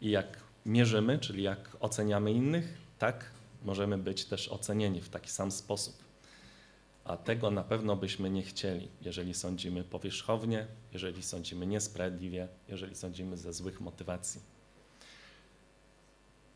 I 0.00 0.10
jak 0.10 0.40
mierzymy, 0.66 1.18
czyli 1.18 1.42
jak 1.42 1.76
oceniamy 1.80 2.32
innych, 2.32 2.78
tak 2.98 3.30
możemy 3.62 3.98
być 3.98 4.24
też 4.24 4.48
ocenieni 4.48 5.00
w 5.00 5.08
taki 5.08 5.30
sam 5.30 5.50
sposób 5.50 6.03
a 7.04 7.16
tego 7.16 7.50
na 7.50 7.64
pewno 7.64 7.96
byśmy 7.96 8.30
nie 8.30 8.42
chcieli, 8.42 8.88
jeżeli 9.02 9.34
sądzimy 9.34 9.84
powierzchownie, 9.84 10.66
jeżeli 10.92 11.22
sądzimy 11.22 11.66
niesprawiedliwie, 11.66 12.48
jeżeli 12.68 12.94
sądzimy 12.94 13.36
ze 13.36 13.52
złych 13.52 13.80
motywacji. 13.80 14.40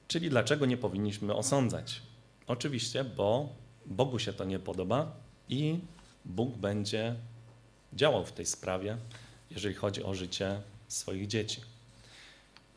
Czyli 0.08 0.30
dlaczego 0.30 0.66
nie 0.66 0.76
powinniśmy 0.76 1.34
osądzać? 1.34 2.02
Oczywiście, 2.46 3.04
bo 3.04 3.48
Bogu 3.86 4.18
się 4.18 4.32
to 4.32 4.44
nie 4.44 4.58
podoba 4.58 5.12
i 5.48 5.80
Bóg 6.24 6.56
będzie 6.56 7.14
działał 7.92 8.24
w 8.24 8.32
tej 8.32 8.46
sprawie, 8.46 8.96
jeżeli 9.50 9.74
chodzi 9.74 10.02
o 10.02 10.14
życie 10.14 10.60
swoich 10.88 11.26
dzieci. 11.26 11.60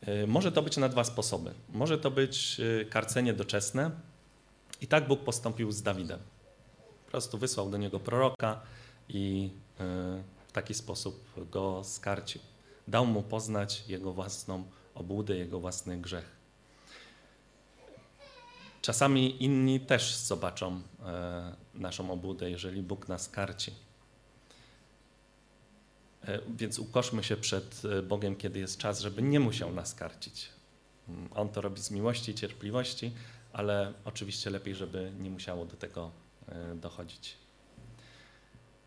Y, 0.08 0.26
może 0.26 0.52
to 0.52 0.62
być 0.62 0.76
na 0.76 0.88
dwa 0.88 1.04
sposoby. 1.04 1.54
Może 1.72 1.98
to 1.98 2.10
być 2.10 2.60
y, 2.60 2.86
karcenie 2.90 3.32
doczesne, 3.32 3.90
i 4.80 4.86
tak 4.86 5.08
Bóg 5.08 5.20
postąpił 5.20 5.72
z 5.72 5.82
Dawidem 5.82 6.18
prostu 7.12 7.38
wysłał 7.38 7.70
do 7.70 7.78
niego 7.78 8.00
proroka 8.00 8.60
i 9.08 9.50
e, 9.80 9.84
w 10.48 10.52
taki 10.52 10.74
sposób 10.74 11.24
go 11.50 11.84
skarcił. 11.84 12.40
Dał 12.88 13.06
mu 13.06 13.22
poznać 13.22 13.84
jego 13.88 14.12
własną 14.12 14.64
obłudę, 14.94 15.36
jego 15.36 15.60
własny 15.60 15.98
grzech. 15.98 16.36
Czasami 18.82 19.44
inni 19.44 19.80
też 19.80 20.16
zobaczą 20.16 20.82
e, 21.06 21.54
naszą 21.74 22.10
obłudę, 22.10 22.50
jeżeli 22.50 22.82
Bóg 22.82 23.08
nas 23.08 23.28
karci. 23.28 23.72
E, 26.24 26.38
więc 26.56 26.78
ukoszmy 26.78 27.24
się 27.24 27.36
przed 27.36 27.82
Bogiem, 28.08 28.36
kiedy 28.36 28.58
jest 28.58 28.78
czas, 28.78 29.00
żeby 29.00 29.22
nie 29.22 29.40
musiał 29.40 29.72
nas 29.72 29.94
karcić. 29.94 30.48
Mm, 31.08 31.28
On 31.34 31.48
to 31.48 31.60
robi 31.60 31.80
z 31.80 31.90
miłości 31.90 32.32
i 32.32 32.34
cierpliwości, 32.34 33.12
ale 33.52 33.92
oczywiście 34.04 34.50
lepiej, 34.50 34.74
żeby 34.74 35.12
nie 35.18 35.30
musiało 35.30 35.64
do 35.64 35.76
tego 35.76 36.21
dochodzić. 36.74 37.36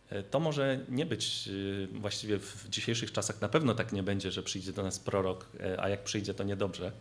E, 0.10 0.24
to 0.24 0.40
może 0.40 0.80
nie 0.90 1.06
być, 1.06 1.50
e, 1.94 2.00
właściwie 2.00 2.40
w 2.40 2.70
dzisiejszych 2.70 3.12
czasach 3.12 3.42
na 3.42 3.50
pewno 3.50 3.76
tak 3.76 3.94
nie 3.94 4.04
będzie, 4.04 4.32
że 4.32 4.44
przyjdzie 4.44 4.74
do 4.74 4.84
nas 4.84 5.00
prorok, 5.00 5.50
a 5.78 5.90
jak 5.90 6.04
przyjdzie, 6.04 6.34
to 6.34 6.44
niedobrze. 6.44 6.92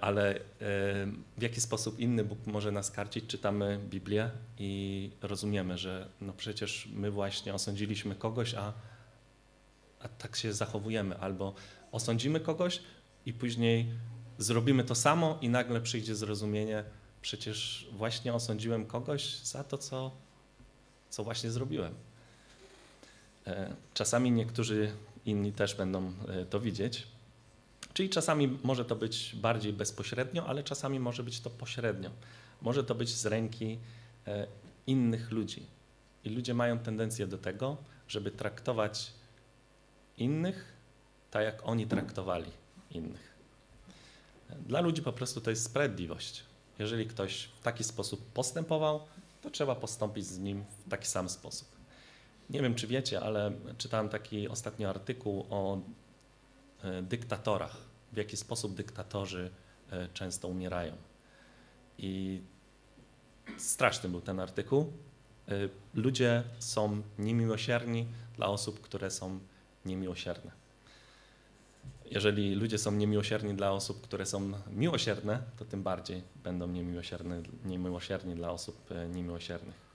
Ale 0.00 0.40
w 1.38 1.42
jaki 1.42 1.60
sposób 1.60 2.00
inny 2.00 2.24
Bóg 2.24 2.46
może 2.46 2.72
nas 2.72 2.90
karcić? 2.90 3.26
Czytamy 3.26 3.80
Biblię 3.90 4.30
i 4.58 5.10
rozumiemy, 5.22 5.78
że 5.78 6.08
no 6.20 6.32
przecież 6.32 6.88
my 6.92 7.10
właśnie 7.10 7.54
osądziliśmy 7.54 8.14
kogoś, 8.14 8.54
a, 8.54 8.72
a 10.00 10.08
tak 10.08 10.36
się 10.36 10.52
zachowujemy. 10.52 11.18
Albo 11.18 11.54
osądzimy 11.92 12.40
kogoś 12.40 12.82
i 13.26 13.32
później 13.32 13.86
zrobimy 14.38 14.84
to 14.84 14.94
samo 14.94 15.38
i 15.40 15.48
nagle 15.48 15.80
przyjdzie 15.80 16.14
zrozumienie, 16.14 16.84
Przecież 17.22 17.88
właśnie 17.92 18.34
osądziłem 18.34 18.86
kogoś 18.86 19.38
za 19.38 19.64
to, 19.64 19.78
co, 19.78 20.10
co 21.10 21.24
właśnie 21.24 21.50
zrobiłem. 21.50 21.94
E, 23.46 23.74
czasami 23.94 24.30
niektórzy 24.30 24.92
inni 25.26 25.52
też 25.52 25.74
będą 25.74 26.12
e, 26.28 26.44
to 26.44 26.60
widzieć. 26.60 27.06
Czyli 27.92 28.10
czasami 28.10 28.58
może 28.62 28.84
to 28.84 28.96
być 28.96 29.36
bardziej 29.36 29.72
bezpośrednio, 29.72 30.46
ale 30.46 30.62
czasami 30.62 31.00
może 31.00 31.22
być 31.22 31.40
to 31.40 31.50
pośrednio. 31.50 32.10
Może 32.62 32.84
to 32.84 32.94
być 32.94 33.14
z 33.14 33.26
ręki 33.26 33.78
e, 34.26 34.46
innych 34.86 35.30
ludzi. 35.30 35.66
I 36.24 36.30
ludzie 36.30 36.54
mają 36.54 36.78
tendencję 36.78 37.26
do 37.26 37.38
tego, 37.38 37.76
żeby 38.08 38.30
traktować 38.30 39.12
innych 40.18 40.72
tak, 41.30 41.44
jak 41.44 41.68
oni 41.68 41.86
traktowali 41.86 42.50
innych. 42.90 43.28
Dla 44.66 44.80
ludzi 44.80 45.02
po 45.02 45.12
prostu 45.12 45.40
to 45.40 45.50
jest 45.50 45.64
sprawiedliwość. 45.64 46.42
Jeżeli 46.78 47.06
ktoś 47.06 47.44
w 47.44 47.60
taki 47.60 47.84
sposób 47.84 48.32
postępował, 48.32 49.00
to 49.42 49.50
trzeba 49.50 49.74
postąpić 49.74 50.26
z 50.26 50.38
nim 50.38 50.64
w 50.86 50.90
taki 50.90 51.06
sam 51.06 51.28
sposób. 51.28 51.68
Nie 52.50 52.62
wiem, 52.62 52.74
czy 52.74 52.86
wiecie, 52.86 53.20
ale 53.20 53.52
czytałem 53.78 54.08
taki 54.08 54.48
ostatnio 54.48 54.88
artykuł 54.88 55.46
o 55.50 55.80
e, 56.82 57.02
dyktatorach, 57.02 57.76
w 58.12 58.16
jaki 58.16 58.36
sposób 58.36 58.74
dyktatorzy 58.74 59.50
e, 59.90 60.08
często 60.14 60.48
umierają. 60.48 60.92
I 61.98 62.40
straszny 63.58 64.08
był 64.08 64.20
ten 64.20 64.40
artykuł. 64.40 64.92
E, 65.48 65.52
ludzie 65.94 66.42
są 66.58 67.02
niemiłosierni 67.18 68.06
dla 68.36 68.46
osób, 68.46 68.80
które 68.80 69.10
są 69.10 69.38
niemiłosierne. 69.84 70.57
Jeżeli 72.10 72.54
ludzie 72.54 72.78
są 72.78 72.92
niemiłosierni 72.92 73.54
dla 73.54 73.72
osób, 73.72 74.00
które 74.00 74.26
są 74.26 74.52
miłosierne, 74.70 75.42
to 75.56 75.64
tym 75.64 75.82
bardziej 75.82 76.22
będą 76.44 76.66
niemiłosierni, 76.66 77.42
niemiłosierni 77.64 78.34
dla 78.34 78.50
osób 78.50 78.90
e, 78.90 79.08
niemiłosiernych. 79.08 79.88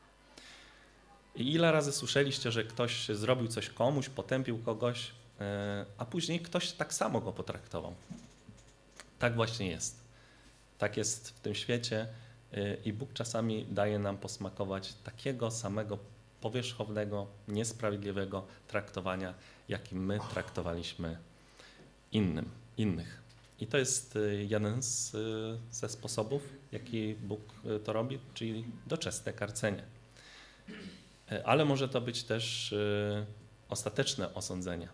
I 1.36 1.54
ile 1.54 1.71
razy 1.71 1.91
słyszeliście, 1.91 2.52
że 2.52 2.63
ktoś 2.63 3.08
zrobił 3.08 3.47
coś 3.47 3.69
komuś, 3.69 4.10
potępił 4.10 4.58
kogoś, 4.58 5.12
e, 5.41 5.86
a 5.97 6.06
później 6.06 6.39
ktoś 6.39 6.71
tak 6.71 6.93
samo 6.93 7.21
go 7.21 7.32
potraktował? 7.32 7.93
Tak 9.19 9.36
właśnie 9.36 9.67
jest. 9.69 10.04
Tak 10.78 10.97
jest 10.97 11.30
w 11.30 11.39
tym 11.39 11.56
świecie 11.56 12.08
e, 12.54 12.76
i 12.76 12.93
Bóg 12.93 13.13
czasami 13.13 13.65
daje 13.65 13.99
nam 13.99 14.17
posmakować 14.17 14.93
takiego 14.93 15.52
samego 15.52 15.97
powierzchownego, 16.41 17.28
niesprawiedliwego 17.47 18.45
traktowania, 18.67 19.34
jakim 19.69 20.06
my 20.06 20.19
traktowaliśmy 20.34 21.17
innym, 22.13 22.49
innych. 22.78 23.23
I 23.60 23.67
to 23.67 23.78
jest 23.78 24.15
y, 24.15 24.45
jeden 24.49 24.84
z, 24.84 25.13
y, 25.13 25.58
ze 25.71 25.89
sposobów, 25.89 26.41
jaki 26.71 27.15
Bóg 27.15 27.41
y, 27.65 27.80
to 27.80 27.93
robi, 27.93 28.19
czyli 28.34 28.65
doczesne 28.88 29.34
karcenie. 29.34 29.84
Ale 31.45 31.65
może 31.65 31.89
to 31.89 32.02
być 32.02 32.23
też 32.23 32.76
ostateczne 33.69 34.34
osądzenie. 34.34 34.88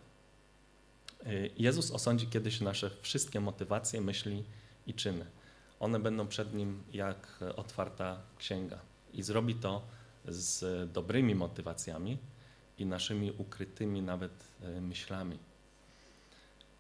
Jezus 1.58 1.91
osądzi 1.91 2.27
kiedyś 2.27 2.62
nasze 2.62 2.91
wszystkie 3.01 3.39
motywacje, 3.39 4.01
myśli 4.01 4.43
i 4.88 4.93
czyny. 4.93 5.25
One 5.79 5.99
będą 5.99 6.27
przed 6.27 6.53
Nim 6.53 6.84
jak 6.93 7.39
otwarta 7.55 8.21
księga 8.38 8.79
i 9.13 9.23
zrobi 9.23 9.55
to 9.55 9.82
z 10.27 10.91
dobrymi 10.91 11.36
motywacjami 11.36 12.17
i 12.77 12.86
naszymi 12.86 13.32
ukrytymi 13.38 14.01
nawet 14.01 14.47
myślami 14.82 15.39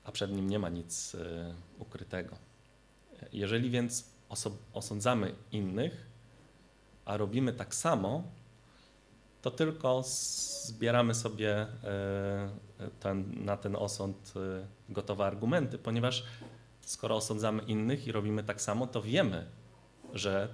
a 0.09 0.11
przed 0.11 0.31
nim 0.31 0.49
nie 0.49 0.59
ma 0.59 0.69
nic 0.69 1.15
e, 1.15 1.53
ukrytego. 1.79 2.35
Jeżeli 3.33 3.69
więc 3.69 4.09
osądzamy 4.73 5.35
innych, 5.51 6.05
a 7.05 7.17
robimy 7.17 7.53
tak 7.53 7.75
samo, 7.75 8.23
to 9.41 9.51
tylko 9.51 10.03
zbieramy 10.65 11.15
sobie 11.15 11.51
e, 11.51 11.67
ten, 12.99 13.45
na 13.45 13.57
ten 13.57 13.75
osąd 13.75 14.33
gotowe 14.89 15.25
argumenty, 15.25 15.77
ponieważ 15.77 16.23
skoro 16.81 17.15
osądzamy 17.15 17.63
innych 17.63 18.07
i 18.07 18.11
robimy 18.11 18.43
tak 18.43 18.61
samo, 18.61 18.87
to 18.87 19.01
wiemy, 19.01 19.45
że 20.13 20.47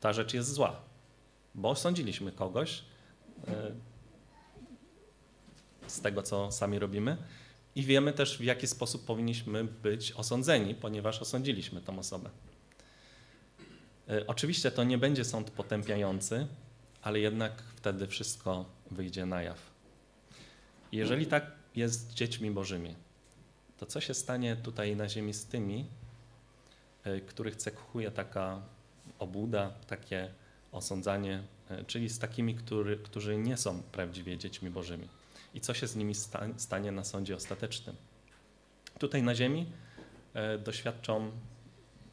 ta 0.00 0.12
rzecz 0.12 0.34
jest 0.34 0.52
zła, 0.52 0.76
bo 1.54 1.70
osądziliśmy 1.70 2.32
kogoś 2.32 2.84
z 5.86 6.00
tego, 6.00 6.22
co 6.22 6.52
sami 6.52 6.78
robimy 6.78 7.16
i 7.74 7.82
wiemy 7.82 8.12
też, 8.12 8.38
w 8.38 8.44
jaki 8.44 8.66
sposób 8.66 9.04
powinniśmy 9.04 9.64
być 9.64 10.12
osądzeni, 10.12 10.74
ponieważ 10.74 11.22
osądziliśmy 11.22 11.80
tą 11.80 11.98
osobę. 11.98 12.30
E, 14.08 14.26
oczywiście 14.26 14.70
to 14.70 14.84
nie 14.84 14.98
będzie 14.98 15.24
sąd 15.24 15.50
potępiający, 15.50 16.46
ale 17.02 17.20
jednak 17.20 17.62
wtedy 17.76 18.06
wszystko 18.06 18.64
wyjdzie 18.90 19.26
na 19.26 19.42
jaw. 19.42 19.58
Jeżeli 20.92 21.26
tak 21.26 21.52
jest 21.76 22.10
z 22.10 22.14
dziećmi 22.14 22.50
Bożymi, 22.50 22.94
to 23.78 23.86
co 23.86 24.00
się 24.00 24.14
stanie 24.14 24.56
tutaj 24.56 24.96
na 24.96 25.08
ziemi 25.08 25.34
z 25.34 25.44
tymi, 25.46 25.86
e, 27.04 27.20
których 27.20 27.56
cechuje 27.56 28.10
taka 28.10 28.62
obuda, 29.18 29.72
takie 29.86 30.32
osądzanie, 30.72 31.42
e, 31.70 31.84
czyli 31.84 32.08
z 32.08 32.18
takimi, 32.18 32.54
który, 32.54 32.96
którzy 32.96 33.36
nie 33.36 33.56
są 33.56 33.82
prawdziwie 33.82 34.38
dziećmi 34.38 34.70
Bożymi? 34.70 35.08
I 35.54 35.60
co 35.60 35.74
się 35.74 35.86
z 35.86 35.96
nimi 35.96 36.14
stanie 36.56 36.92
na 36.92 37.04
sądzie 37.04 37.36
ostatecznym. 37.36 37.96
Tutaj 38.98 39.22
na 39.22 39.34
Ziemi 39.34 39.72
e, 40.34 40.58
doświadczą 40.58 41.30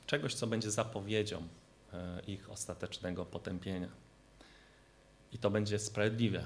czegoś, 0.05 0.33
co 0.33 0.47
będzie 0.47 0.71
zapowiedzią 0.71 1.47
e, 1.93 2.21
ich 2.27 2.49
ostatecznego 2.49 3.25
potępienia. 3.25 3.89
I 5.31 5.37
to 5.37 5.49
będzie 5.49 5.79
sprawiedliwe. 5.79 6.45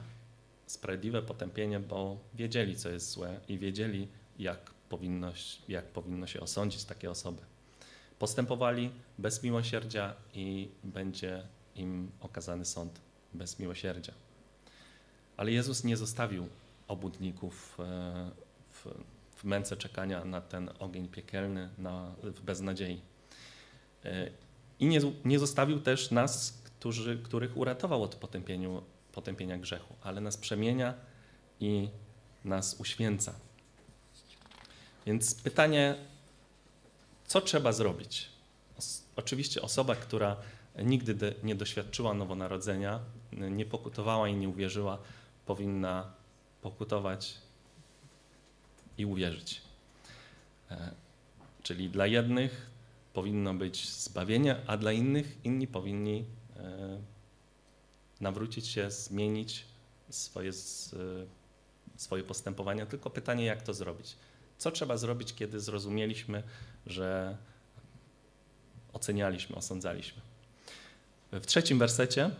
Sprawiedliwe 0.66 1.22
potępienie, 1.22 1.80
bo 1.80 2.18
wiedzieli, 2.34 2.76
co 2.76 2.90
jest 2.90 3.12
złe 3.12 3.40
i 3.48 3.58
wiedzieli, 3.58 4.08
jak 4.40 4.72
powinno, 4.90 5.34
jak 5.68 5.86
powinno 5.86 6.28
się 6.28 6.40
osądzić 6.40 6.84
takie 6.84 7.12
osoby. 7.12 7.42
Postępowali 8.20 8.92
bez 9.18 9.44
miłosierdzia 9.44 10.16
i 10.34 10.70
będzie 10.84 11.44
im 11.76 12.12
okazany 12.20 12.66
sąd 12.66 13.02
bez 13.34 13.60
miłosierdzia. 13.60 14.14
Ale 15.38 15.52
Jezus 15.52 15.84
nie 15.84 15.98
zostawił 15.98 16.48
obudników 16.94 17.78
e, 17.80 18.32
w, 18.70 18.88
w 19.36 19.44
męce 19.44 19.78
czekania 19.78 20.26
na 20.26 20.42
ten 20.42 20.70
ogień 20.80 21.08
piekielny, 21.08 21.70
na, 21.78 22.16
w 22.24 22.42
beznadziei. 22.42 23.02
E, 24.06 24.30
I 24.80 24.86
nie, 24.86 25.00
nie 25.26 25.40
zostawił 25.40 25.80
też 25.80 26.12
nas, 26.12 26.62
którzy, 26.64 27.18
których 27.24 27.58
uratował 27.58 28.04
od 28.04 28.16
potępienia 29.12 29.58
grzechu, 29.58 29.96
ale 30.02 30.22
nas 30.22 30.38
przemienia 30.38 30.94
i 31.60 31.90
nas 32.46 32.76
uświęca. 32.80 33.34
Więc 35.06 35.36
pytanie, 35.36 35.96
co 37.28 37.42
trzeba 37.42 37.72
zrobić? 37.72 38.30
Oczywiście 39.16 39.62
osoba, 39.62 39.96
która 39.96 40.38
nigdy 40.84 41.34
nie 41.44 41.56
doświadczyła 41.56 42.14
nowonarodzenia, 42.14 43.00
nie 43.32 43.66
pokutowała 43.66 44.28
i 44.30 44.36
nie 44.36 44.50
uwierzyła, 44.50 44.98
powinna 45.46 46.14
pokutować 46.64 47.38
i 48.98 49.06
uwierzyć. 49.06 49.62
E, 50.72 50.92
czyli 51.64 51.90
dla 51.90 52.08
jednych 52.08 52.70
powinno 53.14 53.54
być 53.54 53.90
zbawienie, 53.90 54.56
a 54.68 54.78
dla 54.78 54.92
innych 54.92 55.46
inni 55.46 55.68
powinni 55.68 56.26
e, 56.58 57.00
nawrócić 58.22 58.68
się, 58.68 58.92
zmienić 58.92 59.66
swoje, 60.10 60.50
e, 60.50 60.54
swoje 61.96 62.24
postępowania. 62.24 62.86
Tylko 62.86 63.10
pytanie, 63.10 63.46
jak 63.46 63.62
to 63.62 63.74
zrobić? 63.74 64.16
Co 64.58 64.72
trzeba 64.72 64.98
zrobić, 64.98 65.34
kiedy 65.34 65.60
zrozumieliśmy, 65.60 66.44
że 66.86 67.38
ocenialiśmy, 68.94 69.56
osądzaliśmy? 69.56 70.22
W 71.32 71.46
trzecim 71.46 71.80
wersecie, 71.80 72.32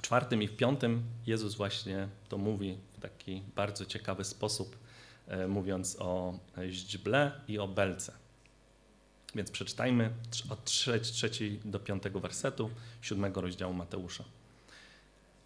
w 0.00 0.02
czwartym 0.02 0.42
i 0.42 0.48
w 0.48 0.56
piątym 0.56 1.02
Jezus 1.26 1.54
właśnie 1.54 2.08
to 2.28 2.38
mówi 2.38 2.78
w 2.92 3.00
taki 3.00 3.42
bardzo 3.56 3.86
ciekawy 3.86 4.24
sposób, 4.24 4.76
e, 5.28 5.48
mówiąc 5.48 5.96
o 5.98 6.38
źdźble 6.68 7.32
i 7.48 7.58
o 7.58 7.68
belce. 7.68 8.12
Więc 9.34 9.50
przeczytajmy 9.50 10.10
od 10.50 10.64
trzeciej 11.02 11.60
do 11.64 11.80
piątego 11.80 12.20
wersetu 12.20 12.70
siódmego 13.00 13.40
rozdziału 13.40 13.74
Mateusza. 13.74 14.24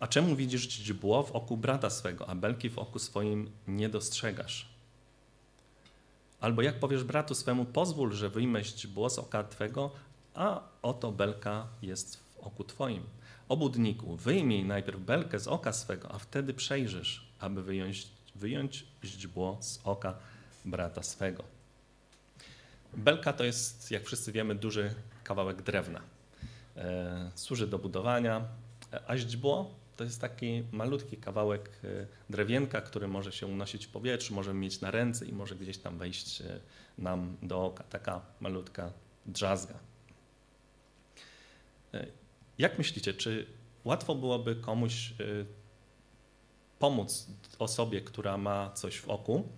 A 0.01 0.07
czemu 0.07 0.37
widzisz 0.37 0.63
źdźbło 0.63 1.23
w 1.23 1.33
oku 1.33 1.57
brata 1.57 1.91
swego, 1.91 2.29
a 2.29 2.35
belki 2.35 2.71
w 2.71 2.79
oku 2.79 2.99
swoim 2.99 3.51
nie 3.69 3.89
dostrzegasz? 3.89 4.69
Albo 6.41 6.63
jak 6.63 6.81
powiesz 6.81 7.05
bratu 7.05 7.35
swemu, 7.35 7.65
pozwól, 7.65 8.13
że 8.13 8.29
wyjmę 8.31 8.65
źdźbło 8.65 9.11
z 9.11 9.19
oka 9.19 9.45
twego, 9.45 9.91
a 10.35 10.63
oto 10.83 11.13
belka 11.13 11.67
jest 11.83 12.17
w 12.17 12.39
oku 12.39 12.65
twoim. 12.65 13.03
Obudniku, 13.49 14.17
wyjmij 14.17 14.65
najpierw 14.65 15.01
belkę 15.01 15.39
z 15.39 15.49
oka 15.49 15.73
swego, 15.73 16.13
a 16.13 16.19
wtedy 16.19 16.55
przejrzysz, 16.55 17.29
aby 17.41 17.63
wyjąć, 17.63 18.07
wyjąć 18.35 18.87
źdźbło 19.05 19.59
z 19.61 19.81
oka 19.85 20.15
brata 20.65 21.03
swego. 21.03 21.45
Belka 22.95 23.33
to 23.33 23.45
jest, 23.45 23.91
jak 23.91 24.05
wszyscy 24.05 24.33
wiemy, 24.33 24.55
duży 24.55 24.95
kawałek 25.25 25.63
drewna. 25.63 26.01
E, 26.77 27.31
służy 27.35 27.67
do 27.67 27.79
budowania, 27.79 28.45
a 29.07 29.17
źdźbło 29.17 29.75
to 29.97 30.05
jest 30.05 30.21
taki 30.21 30.63
malutki 30.73 31.17
kawałek 31.17 31.71
e, 31.85 32.07
drewienka, 32.31 32.81
który 32.81 33.09
może 33.09 33.33
się 33.33 33.47
unosić 33.47 33.87
w 33.87 33.91
powietrzu, 33.91 34.35
możemy 34.35 34.61
mieć 34.61 34.81
na 34.81 34.91
ręce 34.91 35.27
i 35.27 35.33
może 35.33 35.55
gdzieś 35.55 35.79
tam 35.79 35.99
wejść 35.99 36.41
e, 36.41 36.61
nam 36.99 37.37
do 37.43 37.65
oka. 37.65 37.85
Taka 37.85 38.21
malutka 38.41 38.93
drzazga. 39.27 39.75
Jak 42.59 42.79
myślicie, 42.79 43.15
czy 43.15 43.47
łatwo 43.85 44.15
byłoby 44.15 44.57
komuś 44.57 45.13
y, 45.21 45.47
pomóc 46.79 47.27
osobie, 47.59 48.01
która 48.01 48.37
ma 48.37 48.71
coś 48.71 48.99
w 48.99 49.09
oku, 49.09 49.49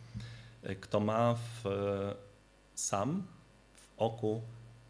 y, 0.71 0.77
kto 0.77 1.01
ma 1.01 1.35
w, 1.35 1.65
sam 2.75 3.23
w 3.75 4.01
oku 4.01 4.43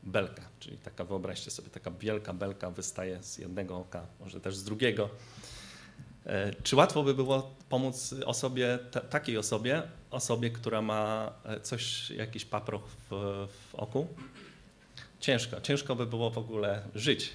belkę, 0.03 0.43
czyli 0.61 0.79
taka, 0.79 1.05
wyobraźcie 1.05 1.51
sobie, 1.51 1.71
taka 1.71 1.91
wielka 1.91 2.33
belka 2.33 2.71
wystaje 2.71 3.23
z 3.23 3.39
jednego 3.39 3.77
oka, 3.77 4.07
może 4.21 4.41
też 4.41 4.57
z 4.57 4.65
drugiego. 4.65 5.11
Y, 6.27 6.31
czy 6.63 6.77
łatwo 6.77 7.03
by 7.03 7.15
było 7.15 7.55
pomóc 7.69 8.15
osobie, 8.27 8.79
takiej 9.11 9.39
osobie, 9.39 9.83
osobie, 10.11 10.51
która 10.51 10.83
ma 10.83 11.33
coś, 11.63 12.11
jakiś 12.11 12.45
paproch 12.45 12.83
w, 12.89 13.09
w 13.71 13.75
oku? 13.75 14.07
Ciężko, 15.21 15.61
ciężko 15.61 15.97
by 15.97 16.07
było 16.07 16.31
w 16.31 16.39
ogóle 16.39 16.83
żyć. 16.95 17.35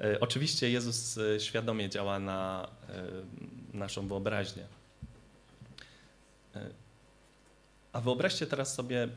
E, 0.00 0.20
oczywiście 0.20 0.70
Jezus 0.70 1.18
e, 1.18 1.40
świadomie 1.40 1.88
działa 1.88 2.18
na 2.18 2.68
e, 2.88 3.76
naszą 3.76 4.08
wyobraźnię. 4.08 4.66
A 7.92 8.00
wyobraźcie 8.00 8.46
teraz 8.46 8.74
sobie 8.74 9.08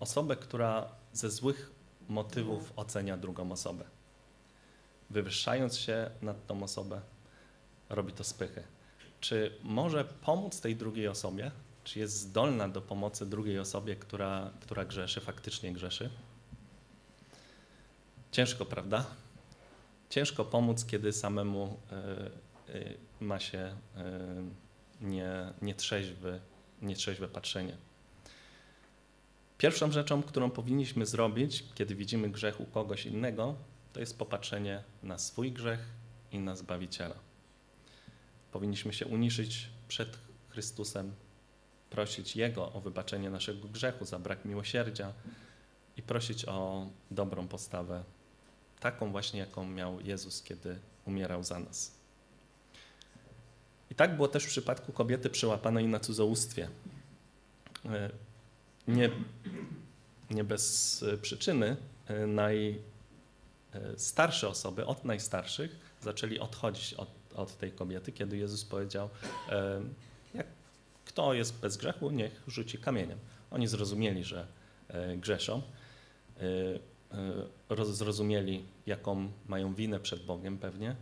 osobę, 0.00 0.36
która 0.36 0.88
ze 1.12 1.30
złych 1.30 1.70
motywów 2.08 2.72
ocenia 2.76 3.16
drugą 3.16 3.52
osobę. 3.52 3.84
Wywyższając 5.10 5.78
się 5.78 6.10
nad 6.22 6.46
tą 6.46 6.62
osobę, 6.62 7.00
robi 7.88 8.12
to 8.12 8.24
z 8.24 8.34
pychy. 8.34 8.62
Czy 9.20 9.58
może 9.62 10.04
pomóc 10.04 10.60
tej 10.60 10.76
drugiej 10.76 11.08
osobie? 11.08 11.50
Czy 11.84 11.98
jest 11.98 12.14
zdolna 12.14 12.68
do 12.68 12.80
pomocy 12.80 13.26
drugiej 13.26 13.58
osobie, 13.58 13.96
która, 13.96 14.50
która 14.60 14.84
grzeszy, 14.84 15.20
faktycznie 15.20 15.72
grzeszy? 15.72 16.10
Ciężko, 18.32 18.66
prawda? 18.66 19.04
Ciężko 20.10 20.44
pomóc, 20.44 20.84
kiedy 20.84 21.12
samemu 21.12 21.78
y, 22.68 22.74
y, 22.74 22.96
ma 23.20 23.40
się 23.40 23.76
y, 25.00 25.04
nie, 25.04 25.52
nietrzeźwy, 25.62 26.40
nietrzeźwe 26.82 27.28
patrzenie. 27.28 27.76
Pierwszą 29.58 29.92
rzeczą, 29.92 30.22
którą 30.22 30.50
powinniśmy 30.50 31.06
zrobić, 31.06 31.64
kiedy 31.74 31.94
widzimy 31.94 32.30
grzech 32.30 32.60
u 32.60 32.64
kogoś 32.64 33.06
innego, 33.06 33.54
to 33.92 34.00
jest 34.00 34.18
popatrzenie 34.18 34.82
na 35.02 35.18
swój 35.18 35.52
grzech 35.52 35.80
i 36.32 36.38
na 36.38 36.56
Zbawiciela. 36.56 37.16
Powinniśmy 38.52 38.92
się 38.92 39.06
uniszyć 39.06 39.68
przed 39.88 40.18
Chrystusem, 40.48 41.14
prosić 41.90 42.36
Jego 42.36 42.72
o 42.72 42.80
wybaczenie 42.80 43.30
naszego 43.30 43.68
grzechu 43.68 44.04
za 44.04 44.18
brak 44.18 44.44
miłosierdzia 44.44 45.12
i 45.96 46.02
prosić 46.02 46.44
o 46.44 46.86
dobrą 47.10 47.48
postawę, 47.48 48.04
taką 48.80 49.12
właśnie, 49.12 49.40
jaką 49.40 49.66
miał 49.66 50.00
Jezus, 50.00 50.42
kiedy 50.42 50.78
umierał 51.06 51.44
za 51.44 51.58
nas. 51.58 52.00
I 53.90 53.94
tak 53.94 54.16
było 54.16 54.28
też 54.28 54.44
w 54.44 54.48
przypadku 54.48 54.92
kobiety 54.92 55.30
przyłapanej 55.30 55.86
na 55.86 56.00
cudzołóstwie. 56.00 56.68
E, 57.84 58.10
nie, 58.88 59.10
nie 60.30 60.44
bez 60.44 61.04
przyczyny 61.22 61.76
e, 62.06 62.26
najstarsze 63.72 64.48
osoby, 64.48 64.86
od 64.86 65.04
najstarszych, 65.04 65.76
zaczęli 66.02 66.38
odchodzić 66.38 66.94
od, 66.94 67.08
od 67.34 67.58
tej 67.58 67.72
kobiety, 67.72 68.12
kiedy 68.12 68.36
Jezus 68.36 68.64
powiedział, 68.64 69.08
e, 69.48 69.80
jak 70.34 70.46
kto 71.04 71.34
jest 71.34 71.60
bez 71.60 71.76
grzechu, 71.76 72.10
niech 72.10 72.42
rzuci 72.46 72.78
kamieniem. 72.78 73.18
Oni 73.50 73.66
zrozumieli, 73.68 74.24
że 74.24 74.46
grzeszą, 75.16 75.62
zrozumieli, 77.90 78.64
jaką 78.86 79.32
mają 79.48 79.74
winę 79.74 80.00
przed 80.00 80.24
Bogiem 80.24 80.58
pewnie 80.58 80.96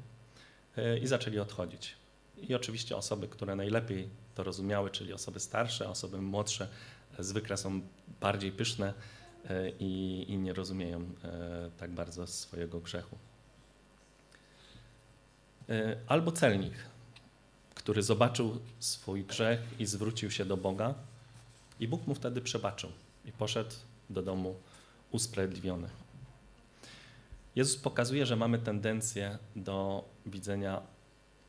i 1.02 1.06
zaczęli 1.06 1.38
odchodzić. 1.38 1.94
I 2.36 2.54
oczywiście 2.54 2.96
osoby, 2.96 3.28
które 3.28 3.56
najlepiej 3.56 4.08
to 4.34 4.42
rozumiały, 4.42 4.90
czyli 4.90 5.12
osoby 5.12 5.40
starsze, 5.40 5.88
osoby 5.88 6.22
młodsze, 6.22 6.68
zwykle 7.18 7.56
są 7.56 7.80
bardziej 8.20 8.52
pyszne 8.52 8.94
e, 9.50 9.70
i, 9.70 10.24
i 10.28 10.38
nie 10.38 10.52
rozumieją 10.52 11.00
e, 11.24 11.70
tak 11.78 11.90
bardzo 11.90 12.26
swojego 12.26 12.80
grzechu. 12.80 13.18
E, 15.68 15.96
albo 16.06 16.32
celnik, 16.32 16.74
który 17.74 18.02
zobaczył 18.02 18.58
swój 18.78 19.24
grzech 19.24 19.60
i 19.78 19.86
zwrócił 19.86 20.30
się 20.30 20.44
do 20.44 20.56
Boga, 20.56 20.94
i 21.80 21.88
Bóg 21.88 22.06
mu 22.06 22.14
wtedy 22.14 22.40
przebaczył 22.40 22.90
i 23.24 23.32
poszedł 23.32 23.74
do 24.10 24.22
domu 24.22 24.54
usprawiedliwiony. 25.10 25.88
Jezus 27.56 27.76
pokazuje, 27.76 28.26
że 28.26 28.36
mamy 28.36 28.58
tendencję 28.58 29.38
do 29.56 30.04
widzenia 30.26 30.82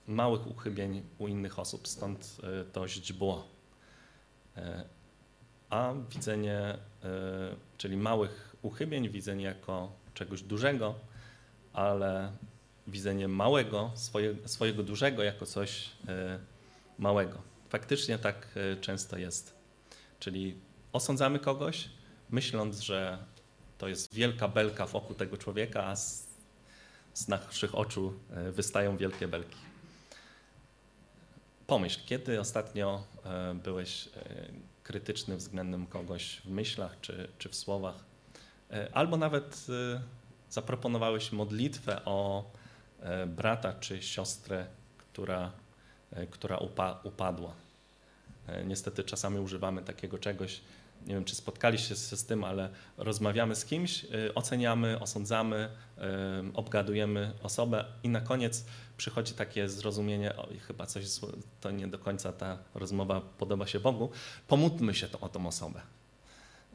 małych 0.07 0.47
uchybień 0.47 1.03
u 1.17 1.27
innych 1.27 1.59
osób, 1.59 1.87
stąd 1.87 2.37
e, 2.43 2.65
to 2.65 2.87
źdźbło. 2.87 3.47
E, 4.57 4.83
a 5.69 5.93
widzenie, 6.09 6.57
e, 6.57 6.77
czyli 7.77 7.97
małych 7.97 8.55
uchybień, 8.61 9.09
widzenie 9.09 9.45
jako 9.45 9.91
czegoś 10.13 10.41
dużego, 10.41 10.95
ale 11.73 12.31
widzenie 12.87 13.27
małego, 13.27 13.91
swoje, 13.95 14.35
swojego 14.45 14.83
dużego 14.83 15.23
jako 15.23 15.45
coś 15.45 15.89
małego. 16.99 17.41
Faktycznie 17.69 18.19
tak 18.19 18.47
często 18.81 19.17
jest. 19.17 19.55
Czyli 20.19 20.55
osądzamy 20.93 21.39
kogoś, 21.39 21.89
myśląc, 22.29 22.79
że 22.79 23.17
to 23.79 23.87
jest 23.87 24.13
wielka 24.13 24.47
belka 24.47 24.85
wokół 24.85 25.15
tego 25.15 25.37
człowieka, 25.37 25.85
a 25.85 25.95
z, 25.95 26.27
z 27.13 27.27
naszych 27.27 27.75
oczu 27.75 28.13
wystają 28.51 28.97
wielkie 28.97 29.27
belki. 29.27 29.69
Pomyśl, 31.69 31.99
kiedy 32.05 32.39
ostatnio 32.39 33.03
e, 33.25 33.53
byłeś 33.63 34.07
e, 34.07 34.09
krytyczny 34.83 35.37
względem 35.37 35.87
kogoś 35.87 36.41
w 36.45 36.49
myślach 36.49 36.97
czy, 37.01 37.27
czy 37.37 37.49
w 37.49 37.55
słowach, 37.55 37.95
e, 38.71 38.89
albo 38.93 39.17
nawet 39.17 39.67
zaproponowałeś 40.49 41.31
modlitwę 41.31 42.05
o 42.05 42.51
brata 43.27 43.73
czy 43.73 44.01
siostrę, 44.01 44.65
która, 44.97 45.51
która 46.29 46.57
upadła. 47.03 47.53
Niestety 48.65 49.03
czasami 49.03 49.39
używamy 49.39 49.83
takiego 49.83 50.17
czegoś, 50.17 50.61
nie 51.07 51.13
wiem, 51.15 51.25
czy 51.25 51.35
spotkaliście 51.35 51.95
się 51.95 52.17
z 52.17 52.25
tym, 52.25 52.43
ale 52.43 52.69
rozmawiamy 52.97 53.55
z 53.55 53.65
kimś, 53.65 54.03
y, 54.03 54.33
oceniamy, 54.35 54.99
osądzamy, 54.99 55.69
y, 55.97 56.01
obgadujemy 56.53 57.33
osobę 57.43 57.85
i 58.03 58.09
na 58.09 58.21
koniec 58.21 58.65
przychodzi 58.97 59.33
takie 59.33 59.69
zrozumienie, 59.69 60.35
oj, 60.37 60.59
chyba 60.59 60.85
coś, 60.85 61.05
to 61.61 61.71
nie 61.71 61.87
do 61.87 61.99
końca 61.99 62.31
ta 62.33 62.57
rozmowa 62.75 63.21
podoba 63.21 63.67
się 63.67 63.79
Bogu, 63.79 64.09
pomódlmy 64.47 64.93
się 64.93 65.07
to, 65.07 65.19
o 65.19 65.29
tą 65.29 65.47
osobę. 65.47 65.81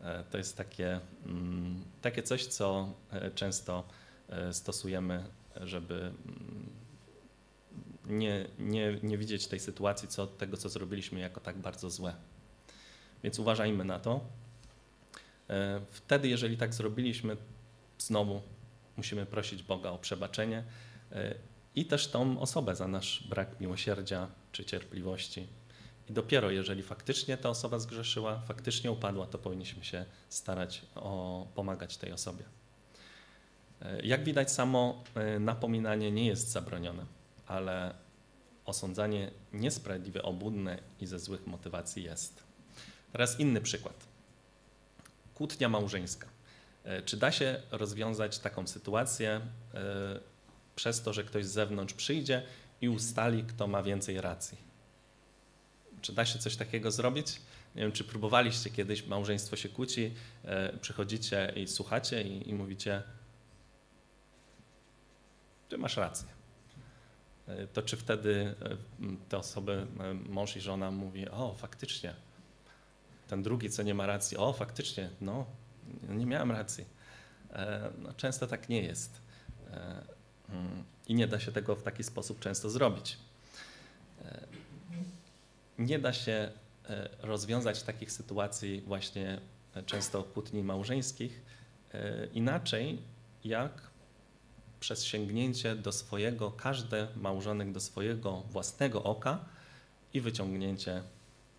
E, 0.04 0.24
to 0.30 0.38
jest 0.38 0.56
takie, 0.56 1.00
mm, 1.26 1.84
takie 2.02 2.22
coś, 2.22 2.46
co 2.46 2.92
e, 3.10 3.30
często 3.30 3.84
e, 4.28 4.52
stosujemy, 4.52 5.24
żeby 5.60 5.94
mm, 5.94 6.70
nie, 8.06 8.46
nie, 8.58 8.98
nie 9.02 9.18
widzieć 9.18 9.46
tej 9.46 9.60
sytuacji, 9.60 10.08
co, 10.08 10.26
tego, 10.26 10.56
co 10.56 10.68
zrobiliśmy, 10.68 11.20
jako 11.20 11.40
tak 11.40 11.58
bardzo 11.58 11.90
złe. 11.90 12.14
Więc 13.24 13.38
uważajmy 13.38 13.84
na 13.84 13.98
to. 13.98 14.20
E, 15.50 15.80
wtedy, 15.90 16.28
jeżeli 16.28 16.56
tak 16.56 16.74
zrobiliśmy, 16.74 17.36
znowu 17.98 18.42
musimy 18.96 19.26
prosić 19.26 19.62
Boga 19.62 19.90
o 19.90 19.98
przebaczenie 19.98 20.64
e, 21.12 21.34
i 21.74 21.86
też 21.86 22.08
tą 22.08 22.40
osobę 22.40 22.76
za 22.76 22.88
nasz 22.88 23.28
brak 23.28 23.60
miłosierdzia 23.60 24.28
czy 24.52 24.64
cierpliwości. 24.64 25.46
I 26.10 26.12
dopiero 26.12 26.50
jeżeli 26.50 26.82
faktycznie 26.82 27.36
ta 27.36 27.48
osoba 27.48 27.78
zgrzeszyła, 27.78 28.40
faktycznie 28.40 28.92
upadła, 28.92 29.26
to 29.26 29.38
powinniśmy 29.38 29.84
się 29.84 30.04
starać 30.28 30.82
o 30.94 31.46
pomagać 31.54 31.96
tej 31.96 32.12
osobie. 32.12 32.44
E, 33.82 34.06
jak 34.06 34.24
widać, 34.24 34.52
samo 34.52 35.04
napominanie 35.40 36.12
nie 36.12 36.26
jest 36.26 36.50
zabronione, 36.50 37.06
ale 37.46 37.94
osądzanie 38.64 39.30
niesprawiedliwe, 39.52 40.22
obłudne 40.22 40.78
i 41.00 41.06
ze 41.06 41.18
złych 41.18 41.46
motywacji 41.46 42.02
jest. 42.02 42.43
Teraz 43.14 43.40
inny 43.40 43.60
przykład. 43.60 44.06
Kłótnia 45.34 45.68
małżeńska. 45.68 46.28
E, 46.84 47.02
czy 47.02 47.16
da 47.16 47.32
się 47.32 47.62
rozwiązać 47.70 48.38
taką 48.38 48.66
sytuację 48.66 49.40
e, 49.74 50.20
przez 50.76 51.02
to, 51.02 51.12
że 51.12 51.24
ktoś 51.24 51.44
z 51.44 51.52
zewnątrz 51.52 51.94
przyjdzie 51.94 52.42
i 52.80 52.88
ustali, 52.88 53.44
kto 53.44 53.66
ma 53.66 53.82
więcej 53.82 54.20
racji? 54.20 54.58
Czy 56.00 56.12
da 56.12 56.24
się 56.24 56.38
coś 56.38 56.56
takiego 56.56 56.90
zrobić? 56.90 57.40
Nie 57.74 57.82
wiem, 57.82 57.92
czy 57.92 58.04
próbowaliście 58.04 58.70
kiedyś, 58.70 59.06
małżeństwo 59.06 59.56
się 59.56 59.68
kłóci, 59.68 60.14
e, 60.44 60.78
przychodzicie 60.78 61.52
i 61.56 61.68
słuchacie 61.68 62.22
i, 62.22 62.48
i 62.48 62.54
mówicie, 62.54 63.02
ty 65.68 65.78
masz 65.78 65.96
rację. 65.96 66.28
To 67.72 67.82
czy 67.82 67.96
wtedy 67.96 68.54
te 69.28 69.38
osoby, 69.38 69.86
mąż 70.28 70.56
i 70.56 70.60
żona 70.60 70.90
mówi, 70.90 71.28
o 71.28 71.54
faktycznie, 71.58 72.14
ten 73.28 73.42
drugi, 73.42 73.70
co 73.70 73.82
nie 73.82 73.94
ma 73.94 74.06
racji, 74.06 74.36
o 74.36 74.52
faktycznie, 74.52 75.10
no, 75.20 75.46
nie 76.08 76.26
miałem 76.26 76.50
racji. 76.50 76.84
E, 77.52 77.90
no, 77.98 78.12
często 78.12 78.46
tak 78.46 78.68
nie 78.68 78.82
jest. 78.82 79.20
E, 79.70 80.02
mm, 80.48 80.84
I 81.08 81.14
nie 81.14 81.26
da 81.26 81.40
się 81.40 81.52
tego 81.52 81.76
w 81.76 81.82
taki 81.82 82.04
sposób 82.04 82.40
często 82.40 82.70
zrobić. 82.70 83.18
E, 84.24 84.46
nie 85.78 85.98
da 85.98 86.12
się 86.12 86.52
rozwiązać 87.18 87.82
takich 87.82 88.12
sytuacji 88.12 88.80
właśnie 88.86 89.40
często 89.86 90.22
kłótni 90.22 90.62
małżeńskich 90.62 91.42
inaczej 92.34 93.02
jak 93.44 93.90
przez 94.80 95.04
sięgnięcie 95.04 95.76
do 95.76 95.92
swojego, 95.92 96.50
każdy 96.50 97.06
małżonek 97.16 97.72
do 97.72 97.80
swojego 97.80 98.40
własnego 98.40 99.02
oka 99.02 99.44
i 100.14 100.20
wyciągnięcie 100.20 101.02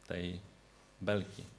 tej 0.07 0.39
belki. 1.01 1.54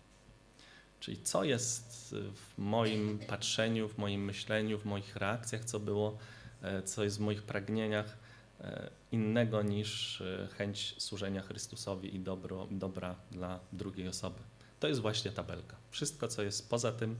Czyli 1.00 1.22
co 1.22 1.44
jest 1.44 2.14
w 2.34 2.58
moim 2.58 3.18
patrzeniu, 3.18 3.88
w 3.88 3.98
moim 3.98 4.24
myśleniu, 4.24 4.78
w 4.78 4.84
moich 4.84 5.16
reakcjach, 5.16 5.64
co 5.64 5.80
było, 5.80 6.18
e, 6.62 6.82
co 6.82 7.04
jest 7.04 7.16
w 7.16 7.20
moich 7.20 7.42
pragnieniach 7.42 8.16
e, 8.60 8.90
innego 9.12 9.62
niż 9.62 10.20
e, 10.20 10.48
chęć 10.58 10.94
służenia 10.98 11.42
Chrystusowi 11.42 12.16
i 12.16 12.20
dobro, 12.20 12.66
dobra 12.70 13.14
dla 13.30 13.60
drugiej 13.72 14.08
osoby. 14.08 14.38
to 14.80 14.88
jest 14.88 15.00
właśnie 15.00 15.30
ta 15.30 15.42
belka. 15.42 15.76
Wszystko, 15.90 16.28
co 16.28 16.42
jest 16.42 16.70
poza 16.70 16.92
tym, 16.92 17.16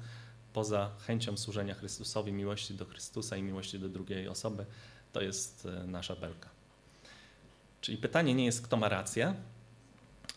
poza 0.52 0.90
chęcią 1.06 1.36
służenia 1.36 1.74
Chrystusowi, 1.74 2.32
miłości 2.32 2.74
do 2.74 2.84
Chrystusa 2.84 3.36
i 3.36 3.42
miłości 3.42 3.78
do 3.78 3.88
drugiej 3.88 4.28
osoby, 4.28 4.66
to 5.12 5.20
jest 5.20 5.68
nasza 5.86 6.16
belka. 6.16 6.48
Czyli 7.80 7.98
pytanie 7.98 8.34
nie 8.34 8.44
jest, 8.44 8.62
kto 8.62 8.76
ma 8.76 8.88
rację, 8.88 9.34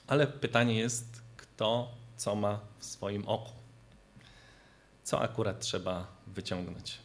ale 0.08 0.28
pytanie 0.28 0.80
jest, 0.80 1.21
kto 1.38 1.91
co 2.19 2.36
ma 2.36 2.60
w 2.79 2.86
swoim 2.86 3.27
oku. 3.27 3.51
Co 5.03 5.21
akurat 5.21 5.60
trzeba 5.60 6.08
wyciągnąć. 6.27 6.99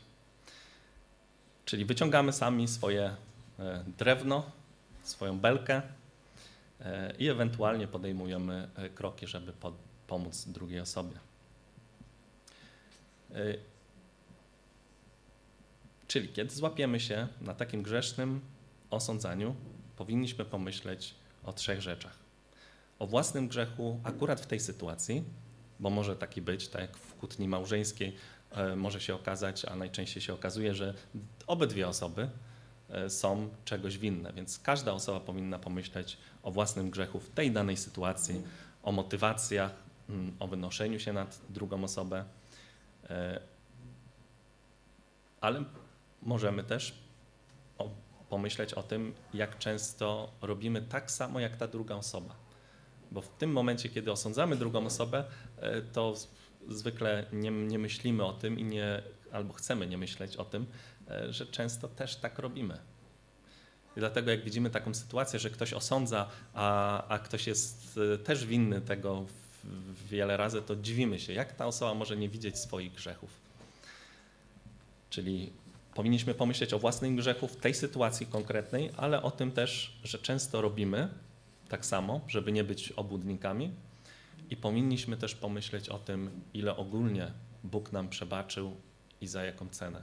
Czyli 1.64 1.84
wyciągamy 1.84 2.32
sami 2.32 2.68
swoje 2.68 3.16
e, 3.58 3.84
drewno, 3.98 4.50
swoją 5.02 5.38
belkę 5.38 5.82
e, 6.80 7.14
i 7.18 7.28
ewentualnie 7.28 7.86
podejmujemy 7.86 8.68
kroki, 8.94 9.26
żeby 9.26 9.52
pomóc 10.06 10.44
drugiej 10.44 10.80
osobie. 10.80 11.18
Czyli 16.08 16.28
kiedy 16.28 16.54
złapiemy 16.54 17.00
się 17.00 17.28
na 17.40 17.54
takim 17.54 17.82
grzesznym 17.82 18.40
osądzaniu, 18.90 19.54
powinniśmy 19.96 20.44
pomyśleć 20.44 21.14
o 21.44 21.52
trzech 21.52 21.80
rzeczach. 21.80 22.23
O 23.04 23.06
własnym 23.06 23.48
grzechu 23.48 24.00
akurat 24.04 24.40
w 24.40 24.46
tej 24.46 24.60
sytuacji, 24.60 25.24
bo 25.80 25.90
może 25.90 26.16
taki 26.16 26.42
być, 26.42 26.68
tak 26.68 26.80
jak 26.80 26.96
w 26.96 27.14
kłótni 27.14 27.48
małżeńskiej 27.48 28.16
e, 28.50 28.76
może 28.76 29.00
się 29.00 29.14
okazać, 29.14 29.64
a 29.64 29.76
najczęściej 29.76 30.22
się 30.22 30.34
okazuje, 30.34 30.74
że 30.74 30.94
obydwie 31.46 31.88
osoby 31.88 32.28
e, 32.88 33.10
są 33.10 33.48
czegoś 33.64 33.98
winne, 33.98 34.32
więc 34.32 34.58
każda 34.58 34.92
osoba 34.92 35.20
powinna 35.20 35.58
pomyśleć 35.58 36.18
o 36.42 36.50
własnym 36.50 36.90
grzechu 36.90 37.20
w 37.20 37.30
tej 37.30 37.50
danej 37.50 37.76
sytuacji, 37.76 38.42
o 38.82 38.92
motywacjach, 38.92 39.72
mm, 40.08 40.36
o 40.38 40.46
wynoszeniu 40.46 41.00
się 41.00 41.12
nad 41.12 41.40
drugą 41.50 41.84
osobę, 41.84 42.24
e, 43.10 43.40
ale 45.40 45.64
możemy 46.22 46.64
też 46.64 46.94
pomyśleć 48.28 48.74
o 48.74 48.82
tym, 48.82 49.14
jak 49.34 49.58
często 49.58 50.32
robimy 50.42 50.82
tak 50.82 51.10
samo 51.10 51.40
jak 51.40 51.56
ta 51.56 51.68
druga 51.68 51.94
osoba. 51.94 52.43
Bo 53.14 53.20
w 53.20 53.28
tym 53.28 53.52
momencie, 53.52 53.88
kiedy 53.88 54.12
osądzamy 54.12 54.56
drugą 54.56 54.86
osobę, 54.86 55.24
e, 55.56 55.82
to 55.82 56.14
zwykle 56.68 57.26
nie, 57.32 57.50
nie 57.50 57.78
myślimy 57.78 58.24
o 58.24 58.32
tym 58.32 58.58
i 58.58 58.64
nie, 58.64 59.02
albo 59.32 59.52
chcemy 59.52 59.86
nie 59.86 59.98
myśleć 59.98 60.36
o 60.36 60.44
tym, 60.44 60.66
e, 61.08 61.32
że 61.32 61.46
często 61.46 61.88
też 61.88 62.16
tak 62.16 62.38
robimy. 62.38 62.78
I 63.96 64.00
dlatego 64.00 64.30
jak 64.30 64.44
widzimy 64.44 64.70
taką 64.70 64.94
sytuację, 64.94 65.38
że 65.38 65.50
ktoś 65.50 65.72
osądza, 65.72 66.28
a, 66.54 67.08
a 67.08 67.18
ktoś 67.18 67.46
jest 67.46 68.00
e, 68.14 68.18
też 68.18 68.46
winny 68.46 68.80
tego 68.80 69.24
wiele 70.10 70.36
razy, 70.36 70.62
to 70.62 70.76
dziwimy 70.76 71.20
się, 71.20 71.32
jak 71.32 71.52
ta 71.52 71.66
osoba 71.66 71.94
może 71.94 72.16
nie 72.16 72.28
widzieć 72.28 72.58
swoich 72.58 72.92
grzechów. 72.92 73.30
Czyli 75.10 75.52
powinniśmy 75.94 76.34
pomyśleć 76.34 76.74
o 76.74 76.78
własnym 76.78 77.16
grzechu 77.16 77.48
w 77.48 77.56
tej 77.56 77.74
sytuacji 77.74 78.26
konkretnej, 78.26 78.90
ale 78.96 79.22
o 79.22 79.30
tym 79.30 79.52
też, 79.52 79.98
że 80.04 80.18
często 80.18 80.60
robimy 80.60 81.08
tak 81.68 81.86
samo, 81.86 82.20
żeby 82.28 82.52
nie 82.52 82.64
być 82.64 82.92
obłudnikami. 82.92 83.70
I 84.50 84.56
powinniśmy 84.56 85.16
też 85.16 85.34
pomyśleć 85.34 85.88
o 85.88 85.98
tym, 85.98 86.40
ile 86.54 86.76
ogólnie 86.76 87.32
Bóg 87.64 87.92
nam 87.92 88.08
przebaczył 88.08 88.76
i 89.20 89.26
za 89.26 89.44
jaką 89.44 89.68
cenę. 89.68 90.02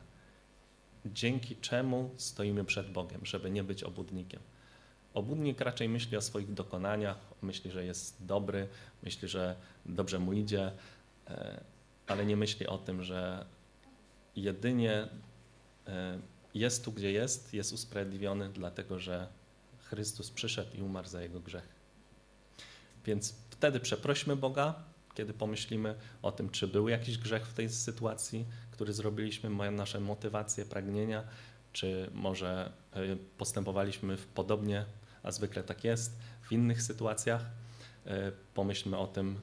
Dzięki 1.05 1.55
czemu 1.55 2.11
stoimy 2.17 2.65
przed 2.65 2.91
Bogiem, 2.91 3.25
żeby 3.25 3.51
nie 3.51 3.63
być 3.63 3.83
obłudnikiem. 3.83 4.41
Obłudnik 5.13 5.61
raczej 5.61 5.89
myśli 5.89 6.17
o 6.17 6.21
swoich 6.21 6.53
dokonaniach, 6.53 7.17
myśli, 7.41 7.71
że 7.71 7.85
jest 7.85 8.25
dobry, 8.25 8.67
myśli, 9.03 9.27
że 9.27 9.55
dobrze 9.85 10.19
mu 10.19 10.33
idzie, 10.33 10.71
e, 11.27 11.63
ale 12.07 12.25
nie 12.25 12.37
myśli 12.37 12.67
o 12.67 12.77
tym, 12.77 13.03
że 13.03 13.45
jedynie 14.35 15.07
E, 15.87 16.19
jest 16.53 16.85
tu, 16.85 16.91
gdzie 16.91 17.11
jest, 17.11 17.53
jest 17.53 17.73
usprawiedliwiony, 17.73 18.49
dlatego 18.49 18.99
że 18.99 19.27
Chrystus 19.91 20.31
przyszedł 20.31 20.77
i 20.77 20.81
umarł 20.81 21.07
za 21.07 21.21
jego 21.21 21.39
grzech. 21.39 21.67
Więc 23.05 23.35
wtedy 23.49 23.79
przeprośmy 23.79 24.35
Boga, 24.35 24.83
kiedy 25.13 25.33
pomyślimy 25.33 25.95
o 26.21 26.31
tym, 26.31 26.49
czy 26.49 26.67
był 26.67 26.89
jakiś 26.89 27.17
grzech 27.17 27.47
w 27.47 27.53
tej 27.53 27.69
sytuacji, 27.69 28.45
który 28.71 28.93
zrobiliśmy, 28.93 29.49
mają 29.49 29.71
nasze 29.71 29.99
motywacje, 29.99 30.65
pragnienia, 30.65 31.23
czy 31.73 32.09
może 32.13 32.71
e, 32.93 33.15
postępowaliśmy 33.37 34.17
podobnie, 34.35 34.85
a 35.23 35.31
zwykle 35.31 35.63
tak 35.63 35.83
jest, 35.83 36.19
w 36.41 36.51
innych 36.51 36.81
sytuacjach. 36.81 37.45
E, 38.05 38.31
pomyślmy 38.53 38.97
o 38.97 39.07
tym, 39.07 39.39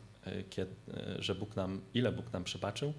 że 1.18 1.34
Bóg 1.34 1.56
nam, 1.56 1.80
ile 1.94 2.12
Bóg 2.12 2.32
nam 2.32 2.44
przebaczył 2.44 2.92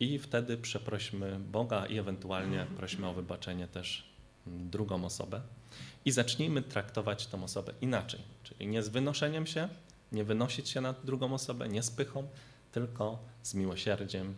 i 0.00 0.18
wtedy 0.18 0.56
przeprośmy 0.56 1.38
Boga 1.38 1.86
i 1.86 1.98
ewentualnie 1.98 2.66
prośmy 2.76 3.08
o 3.08 3.14
wybaczenie 3.14 3.68
też 3.68 4.09
drugą 4.46 5.04
osobę. 5.04 5.40
I 6.04 6.10
zacznijmy 6.10 6.62
traktować 6.62 7.26
tą 7.26 7.44
osobę 7.44 7.72
inaczej, 7.80 8.20
czyli 8.42 8.66
nie 8.66 8.82
z 8.82 8.88
wynoszeniem 8.88 9.46
się, 9.46 9.68
nie 10.12 10.24
wynosić 10.24 10.68
się 10.68 10.80
nad 10.80 11.04
drugą 11.04 11.34
osobę, 11.34 11.68
nie 11.68 11.82
z 11.82 11.90
pychą, 11.90 12.28
tylko 12.72 13.18
z 13.42 13.54
miłosierdziem 13.54 14.36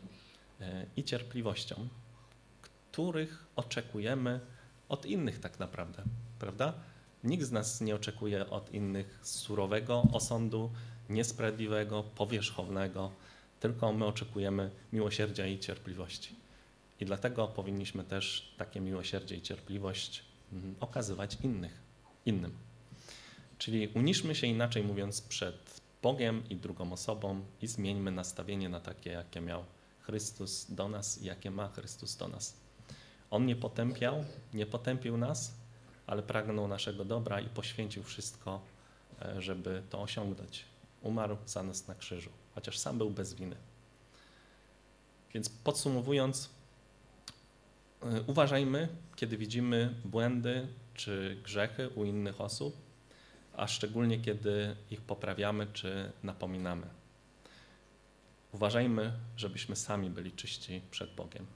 e, 0.60 0.86
i 0.96 1.04
cierpliwością, 1.04 1.88
których 2.62 3.46
oczekujemy 3.56 4.40
od 4.88 5.06
innych 5.06 5.40
tak 5.40 5.58
naprawdę, 5.58 6.02
prawda? 6.38 6.74
Nikt 7.24 7.44
z 7.44 7.52
nas 7.52 7.80
nie 7.80 7.94
oczekuje 7.94 8.50
od 8.50 8.74
innych 8.74 9.20
surowego 9.22 10.02
osądu, 10.12 10.70
niesprawiedliwego, 11.08 12.02
powierzchownego, 12.02 13.10
tylko 13.60 13.92
my 13.92 14.06
oczekujemy 14.06 14.70
miłosierdzia 14.92 15.46
i 15.46 15.58
cierpliwości. 15.58 16.36
I 17.02 17.04
dlatego 17.04 17.48
powinniśmy 17.48 18.04
też 18.04 18.54
takie 18.58 18.80
miłosierdzie 18.80 19.36
i 19.36 19.42
cierpliwość 19.42 20.24
mm, 20.52 20.74
okazywać 20.80 21.38
innych, 21.42 21.80
innym. 22.26 22.56
Czyli 23.58 23.88
uniszmy 23.88 24.34
się 24.34 24.46
inaczej 24.46 24.84
mówiąc 24.84 25.20
przed 25.20 25.80
Bogiem 26.02 26.42
i 26.50 26.56
drugą 26.56 26.92
osobą 26.92 27.44
i 27.62 27.66
zmieńmy 27.66 28.10
nastawienie 28.10 28.68
na 28.68 28.80
takie, 28.80 29.10
jakie 29.10 29.40
miał 29.40 29.64
Chrystus 30.00 30.66
do 30.70 30.88
nas 30.88 31.22
i 31.22 31.24
jakie 31.24 31.50
ma 31.50 31.68
Chrystus 31.68 32.16
do 32.16 32.28
nas. 32.28 32.56
On 33.30 33.46
nie 33.46 33.56
potępiał, 33.56 34.24
nie 34.54 34.66
potępił 34.66 35.16
nas, 35.16 35.54
ale 36.06 36.22
pragnął 36.22 36.68
naszego 36.68 37.04
dobra 37.04 37.40
i 37.40 37.48
poświęcił 37.48 38.02
wszystko, 38.02 38.60
e, 39.22 39.42
żeby 39.42 39.82
to 39.90 40.02
osiągnąć. 40.02 40.64
Umarł 41.02 41.36
za 41.46 41.62
nas 41.62 41.88
na 41.88 41.94
krzyżu 41.94 42.30
chociaż 42.54 42.78
sam 42.78 42.98
był 42.98 43.10
bez 43.10 43.34
winy. 43.34 43.56
Więc 45.34 45.48
podsumowując, 45.48 46.50
uważajmy, 48.26 48.88
kiedy 49.16 49.36
widzimy 49.36 49.94
błędy 50.04 50.66
czy 50.94 51.36
grzechy 51.44 51.88
u 51.88 52.04
innych 52.04 52.40
osób, 52.40 52.76
a 53.56 53.66
szczególnie 53.66 54.18
kiedy 54.18 54.76
ich 54.90 55.00
poprawiamy 55.00 55.66
czy 55.72 56.12
napominamy. 56.22 56.86
Uważajmy, 58.52 59.12
żebyśmy 59.36 59.76
sami 59.76 60.10
byli 60.10 60.32
czyści 60.32 60.82
przed 60.90 61.14
Bogiem. 61.14 61.46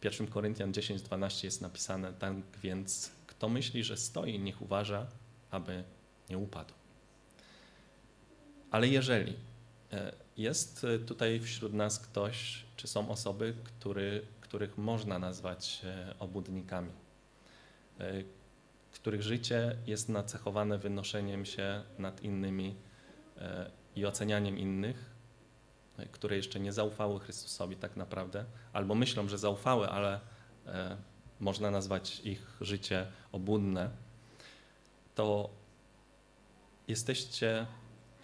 W 0.00 0.04
1 0.04 0.26
Koryntian 0.26 0.72
10:12 0.72 1.44
jest 1.44 1.60
napisane: 1.60 2.12
Tak 2.12 2.34
więc, 2.62 3.12
kto 3.26 3.48
myśli, 3.48 3.84
że 3.84 3.96
stoi, 3.96 4.38
niech 4.38 4.62
uważa, 4.62 5.06
aby 5.50 5.84
nie 6.30 6.38
upadł. 6.38 6.74
Ale 8.70 8.88
jeżeli 8.88 9.36
e, 9.92 10.12
jest 10.36 10.84
e, 10.84 10.98
tutaj 10.98 11.40
wśród 11.40 11.72
nas 11.72 11.98
ktoś, 11.98 12.64
czy 12.76 12.88
są 12.88 13.08
osoby, 13.08 13.54
który, 13.64 14.26
których 14.50 14.78
można 14.78 15.18
nazwać 15.18 15.82
e, 15.84 16.14
obłudnikami, 16.18 16.92
których 18.92 19.22
życie 19.22 19.76
jest 19.86 20.08
nacechowane 20.08 20.78
wynoszeniem 20.78 21.44
się 21.44 21.82
nad 21.98 22.22
innymi 22.22 22.76
i 23.96 24.06
ocenianiem 24.06 24.58
innych, 24.58 25.10
które 26.12 26.36
jeszcze 26.36 26.60
nie 26.60 26.72
zaufały 26.72 27.20
Chrystusowi 27.20 27.76
tak 27.76 27.96
naprawdę, 27.96 28.44
albo 28.72 28.94
myślą, 28.94 29.28
że 29.28 29.38
zaufały, 29.38 29.88
ale 29.88 30.20
można 31.40 31.70
nazwać 31.70 32.20
ich 32.20 32.56
życie 32.60 33.06
obłudne, 33.32 33.90
to 35.14 35.50
jesteście 36.88 37.66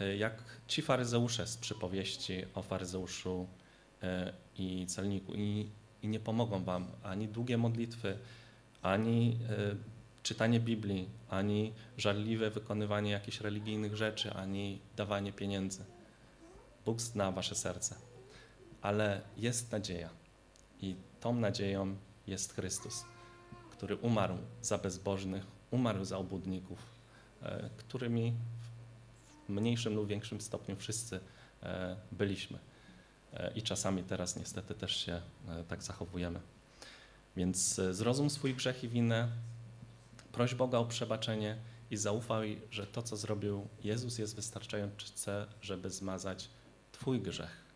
E, 0.00 0.16
jak 0.16 0.42
ci 0.68 0.82
faryzeusze 0.82 1.46
z 1.46 1.56
przypowieści 1.56 2.44
o 2.54 2.62
faryzeuszu 2.62 3.46
e, 4.02 4.32
i 4.58 4.86
celniku. 4.86 5.34
I, 5.34 5.70
i 6.06 6.08
nie 6.08 6.20
pomogą 6.20 6.64
wam 6.64 6.86
ani 7.02 7.28
długie 7.28 7.58
modlitwy, 7.58 8.18
ani 8.82 9.38
e, 9.50 9.76
czytanie 10.22 10.60
Biblii, 10.60 11.08
ani 11.28 11.72
żarliwe 11.98 12.50
wykonywanie 12.50 13.10
jakichś 13.10 13.40
religijnych 13.40 13.96
rzeczy, 13.96 14.32
ani 14.32 14.78
dawanie 14.96 15.32
pieniędzy. 15.32 15.84
Bóg 16.84 17.00
zna 17.00 17.32
wasze 17.32 17.54
serce, 17.54 17.94
ale 18.82 19.20
jest 19.36 19.72
nadzieja 19.72 20.10
i 20.80 20.96
tą 21.20 21.34
nadzieją 21.34 21.96
jest 22.26 22.52
Chrystus, 22.52 23.04
który 23.70 23.96
umarł 23.96 24.36
za 24.62 24.78
bezbożnych, 24.78 25.46
umarł 25.70 26.04
za 26.04 26.18
obłudników, 26.18 26.78
którymi 27.76 28.34
mniejszym 29.48 29.94
lub 29.94 30.08
większym 30.08 30.40
stopniu 30.40 30.76
wszyscy 30.76 31.20
e, 31.62 31.96
byliśmy. 32.12 32.58
I 33.54 33.62
czasami 33.62 34.02
teraz 34.02 34.36
niestety 34.36 34.74
też 34.74 34.96
się 34.96 35.12
e, 35.48 35.64
tak 35.68 35.82
zachowujemy. 35.82 36.40
Więc 37.36 37.78
e, 37.78 37.94
zrozum 37.94 38.30
swój 38.30 38.54
grzech 38.54 38.84
i 38.84 38.88
winę, 38.88 39.28
proś 40.32 40.54
Boga 40.54 40.78
o 40.78 40.84
przebaczenie 40.84 41.56
i 41.90 41.96
zaufaj, 41.96 42.60
że 42.70 42.86
to, 42.86 43.02
co 43.02 43.16
zrobił 43.16 43.68
Jezus, 43.84 44.18
jest 44.18 44.36
wystarczające, 44.36 45.46
żeby 45.62 45.90
zmazać 45.90 46.48
Twój 46.92 47.20
grzech. 47.20 47.66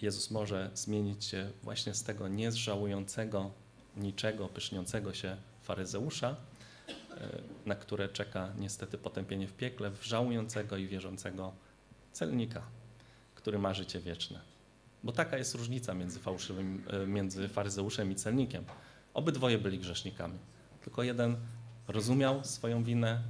Jezus 0.00 0.30
może 0.30 0.70
zmienić 0.74 1.26
cię 1.26 1.50
właśnie 1.62 1.94
z 1.94 2.02
tego 2.02 2.28
niezżałującego 2.28 3.50
niczego, 3.96 4.48
pyszniącego 4.48 5.14
się 5.14 5.36
faryzeusza, 5.62 6.36
e, 6.88 7.28
na 7.66 7.74
które 7.74 8.08
czeka 8.08 8.52
niestety 8.58 8.98
potępienie 8.98 9.48
w 9.48 9.52
piekle, 9.52 9.90
w 9.90 10.04
żałującego 10.04 10.76
i 10.76 10.86
wierzącego 10.86 11.52
celnika, 12.12 12.62
który 13.42 13.58
ma 13.58 13.74
życie 13.74 14.00
wieczne. 14.00 14.40
Bo 15.02 15.12
taka 15.12 15.38
jest 15.38 15.54
różnica 15.54 15.94
między 15.94 16.20
fałszywym, 16.20 16.84
e, 16.90 17.06
między 17.06 17.48
faryzeuszem 17.48 18.12
i 18.12 18.14
celnikiem. 18.14 18.64
Obydwoje 19.14 19.58
byli 19.58 19.78
grzesznikami. 19.78 20.38
Tylko 20.84 21.02
jeden 21.02 21.36
rozumiał 21.88 22.44
swoją 22.44 22.84
winę 22.84 23.22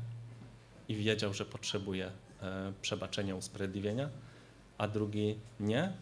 i 0.89 0.97
wiedział, 0.97 1.35
że 1.35 1.45
potrzebuje 1.45 2.11
e, 2.43 2.73
przebaczenia, 2.83 3.37
usprawiedliwienia, 3.37 4.09
a 4.79 4.89
drugi 4.89 5.39
nie 5.61 5.93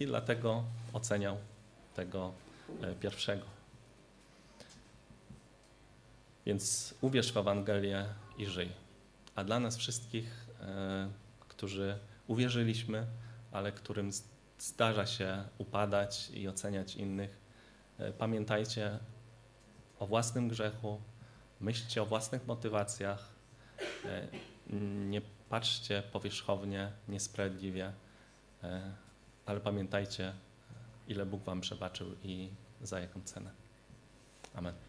i 0.00 0.06
dlatego 0.06 0.64
oceniał 0.92 1.36
tego 1.94 2.32
e, 2.82 2.94
pierwszego. 2.94 3.44
Więc 6.46 6.94
uwierz 7.00 7.32
w 7.32 7.36
Ewangelię 7.36 8.06
i 8.38 8.46
żyj. 8.46 8.68
A 9.34 9.44
dla 9.44 9.60
nas 9.60 9.76
wszystkich, 9.76 10.46
którzy 11.48 11.98
uwierzyliśmy, 12.26 13.06
ale 13.56 13.72
którym 13.72 14.10
zdarza 14.58 15.06
się 15.06 15.44
upadać 15.58 16.30
i 16.30 16.48
oceniać 16.48 16.96
innych, 16.96 17.40
e, 17.98 18.12
pamiętajcie 18.12 18.98
o 19.98 20.06
własnym 20.06 20.48
grzechu, 20.48 21.00
myślcie 21.60 22.02
o 22.02 22.06
własnych 22.06 22.46
motywacjach, 22.46 23.28
e, 24.04 24.28
nie 25.06 25.20
patrzcie 25.48 26.02
powierzchownie, 26.12 26.92
niesprawiedliwie, 27.08 27.92
e, 28.62 28.92
ale 29.46 29.60
pamiętajcie, 29.60 30.32
ile 31.08 31.26
Bóg 31.26 31.42
Wam 31.42 31.60
przebaczył 31.60 32.06
i 32.22 32.50
za 32.82 33.00
jaką 33.00 33.22
cenę. 33.22 33.50
Amen. 34.54 34.85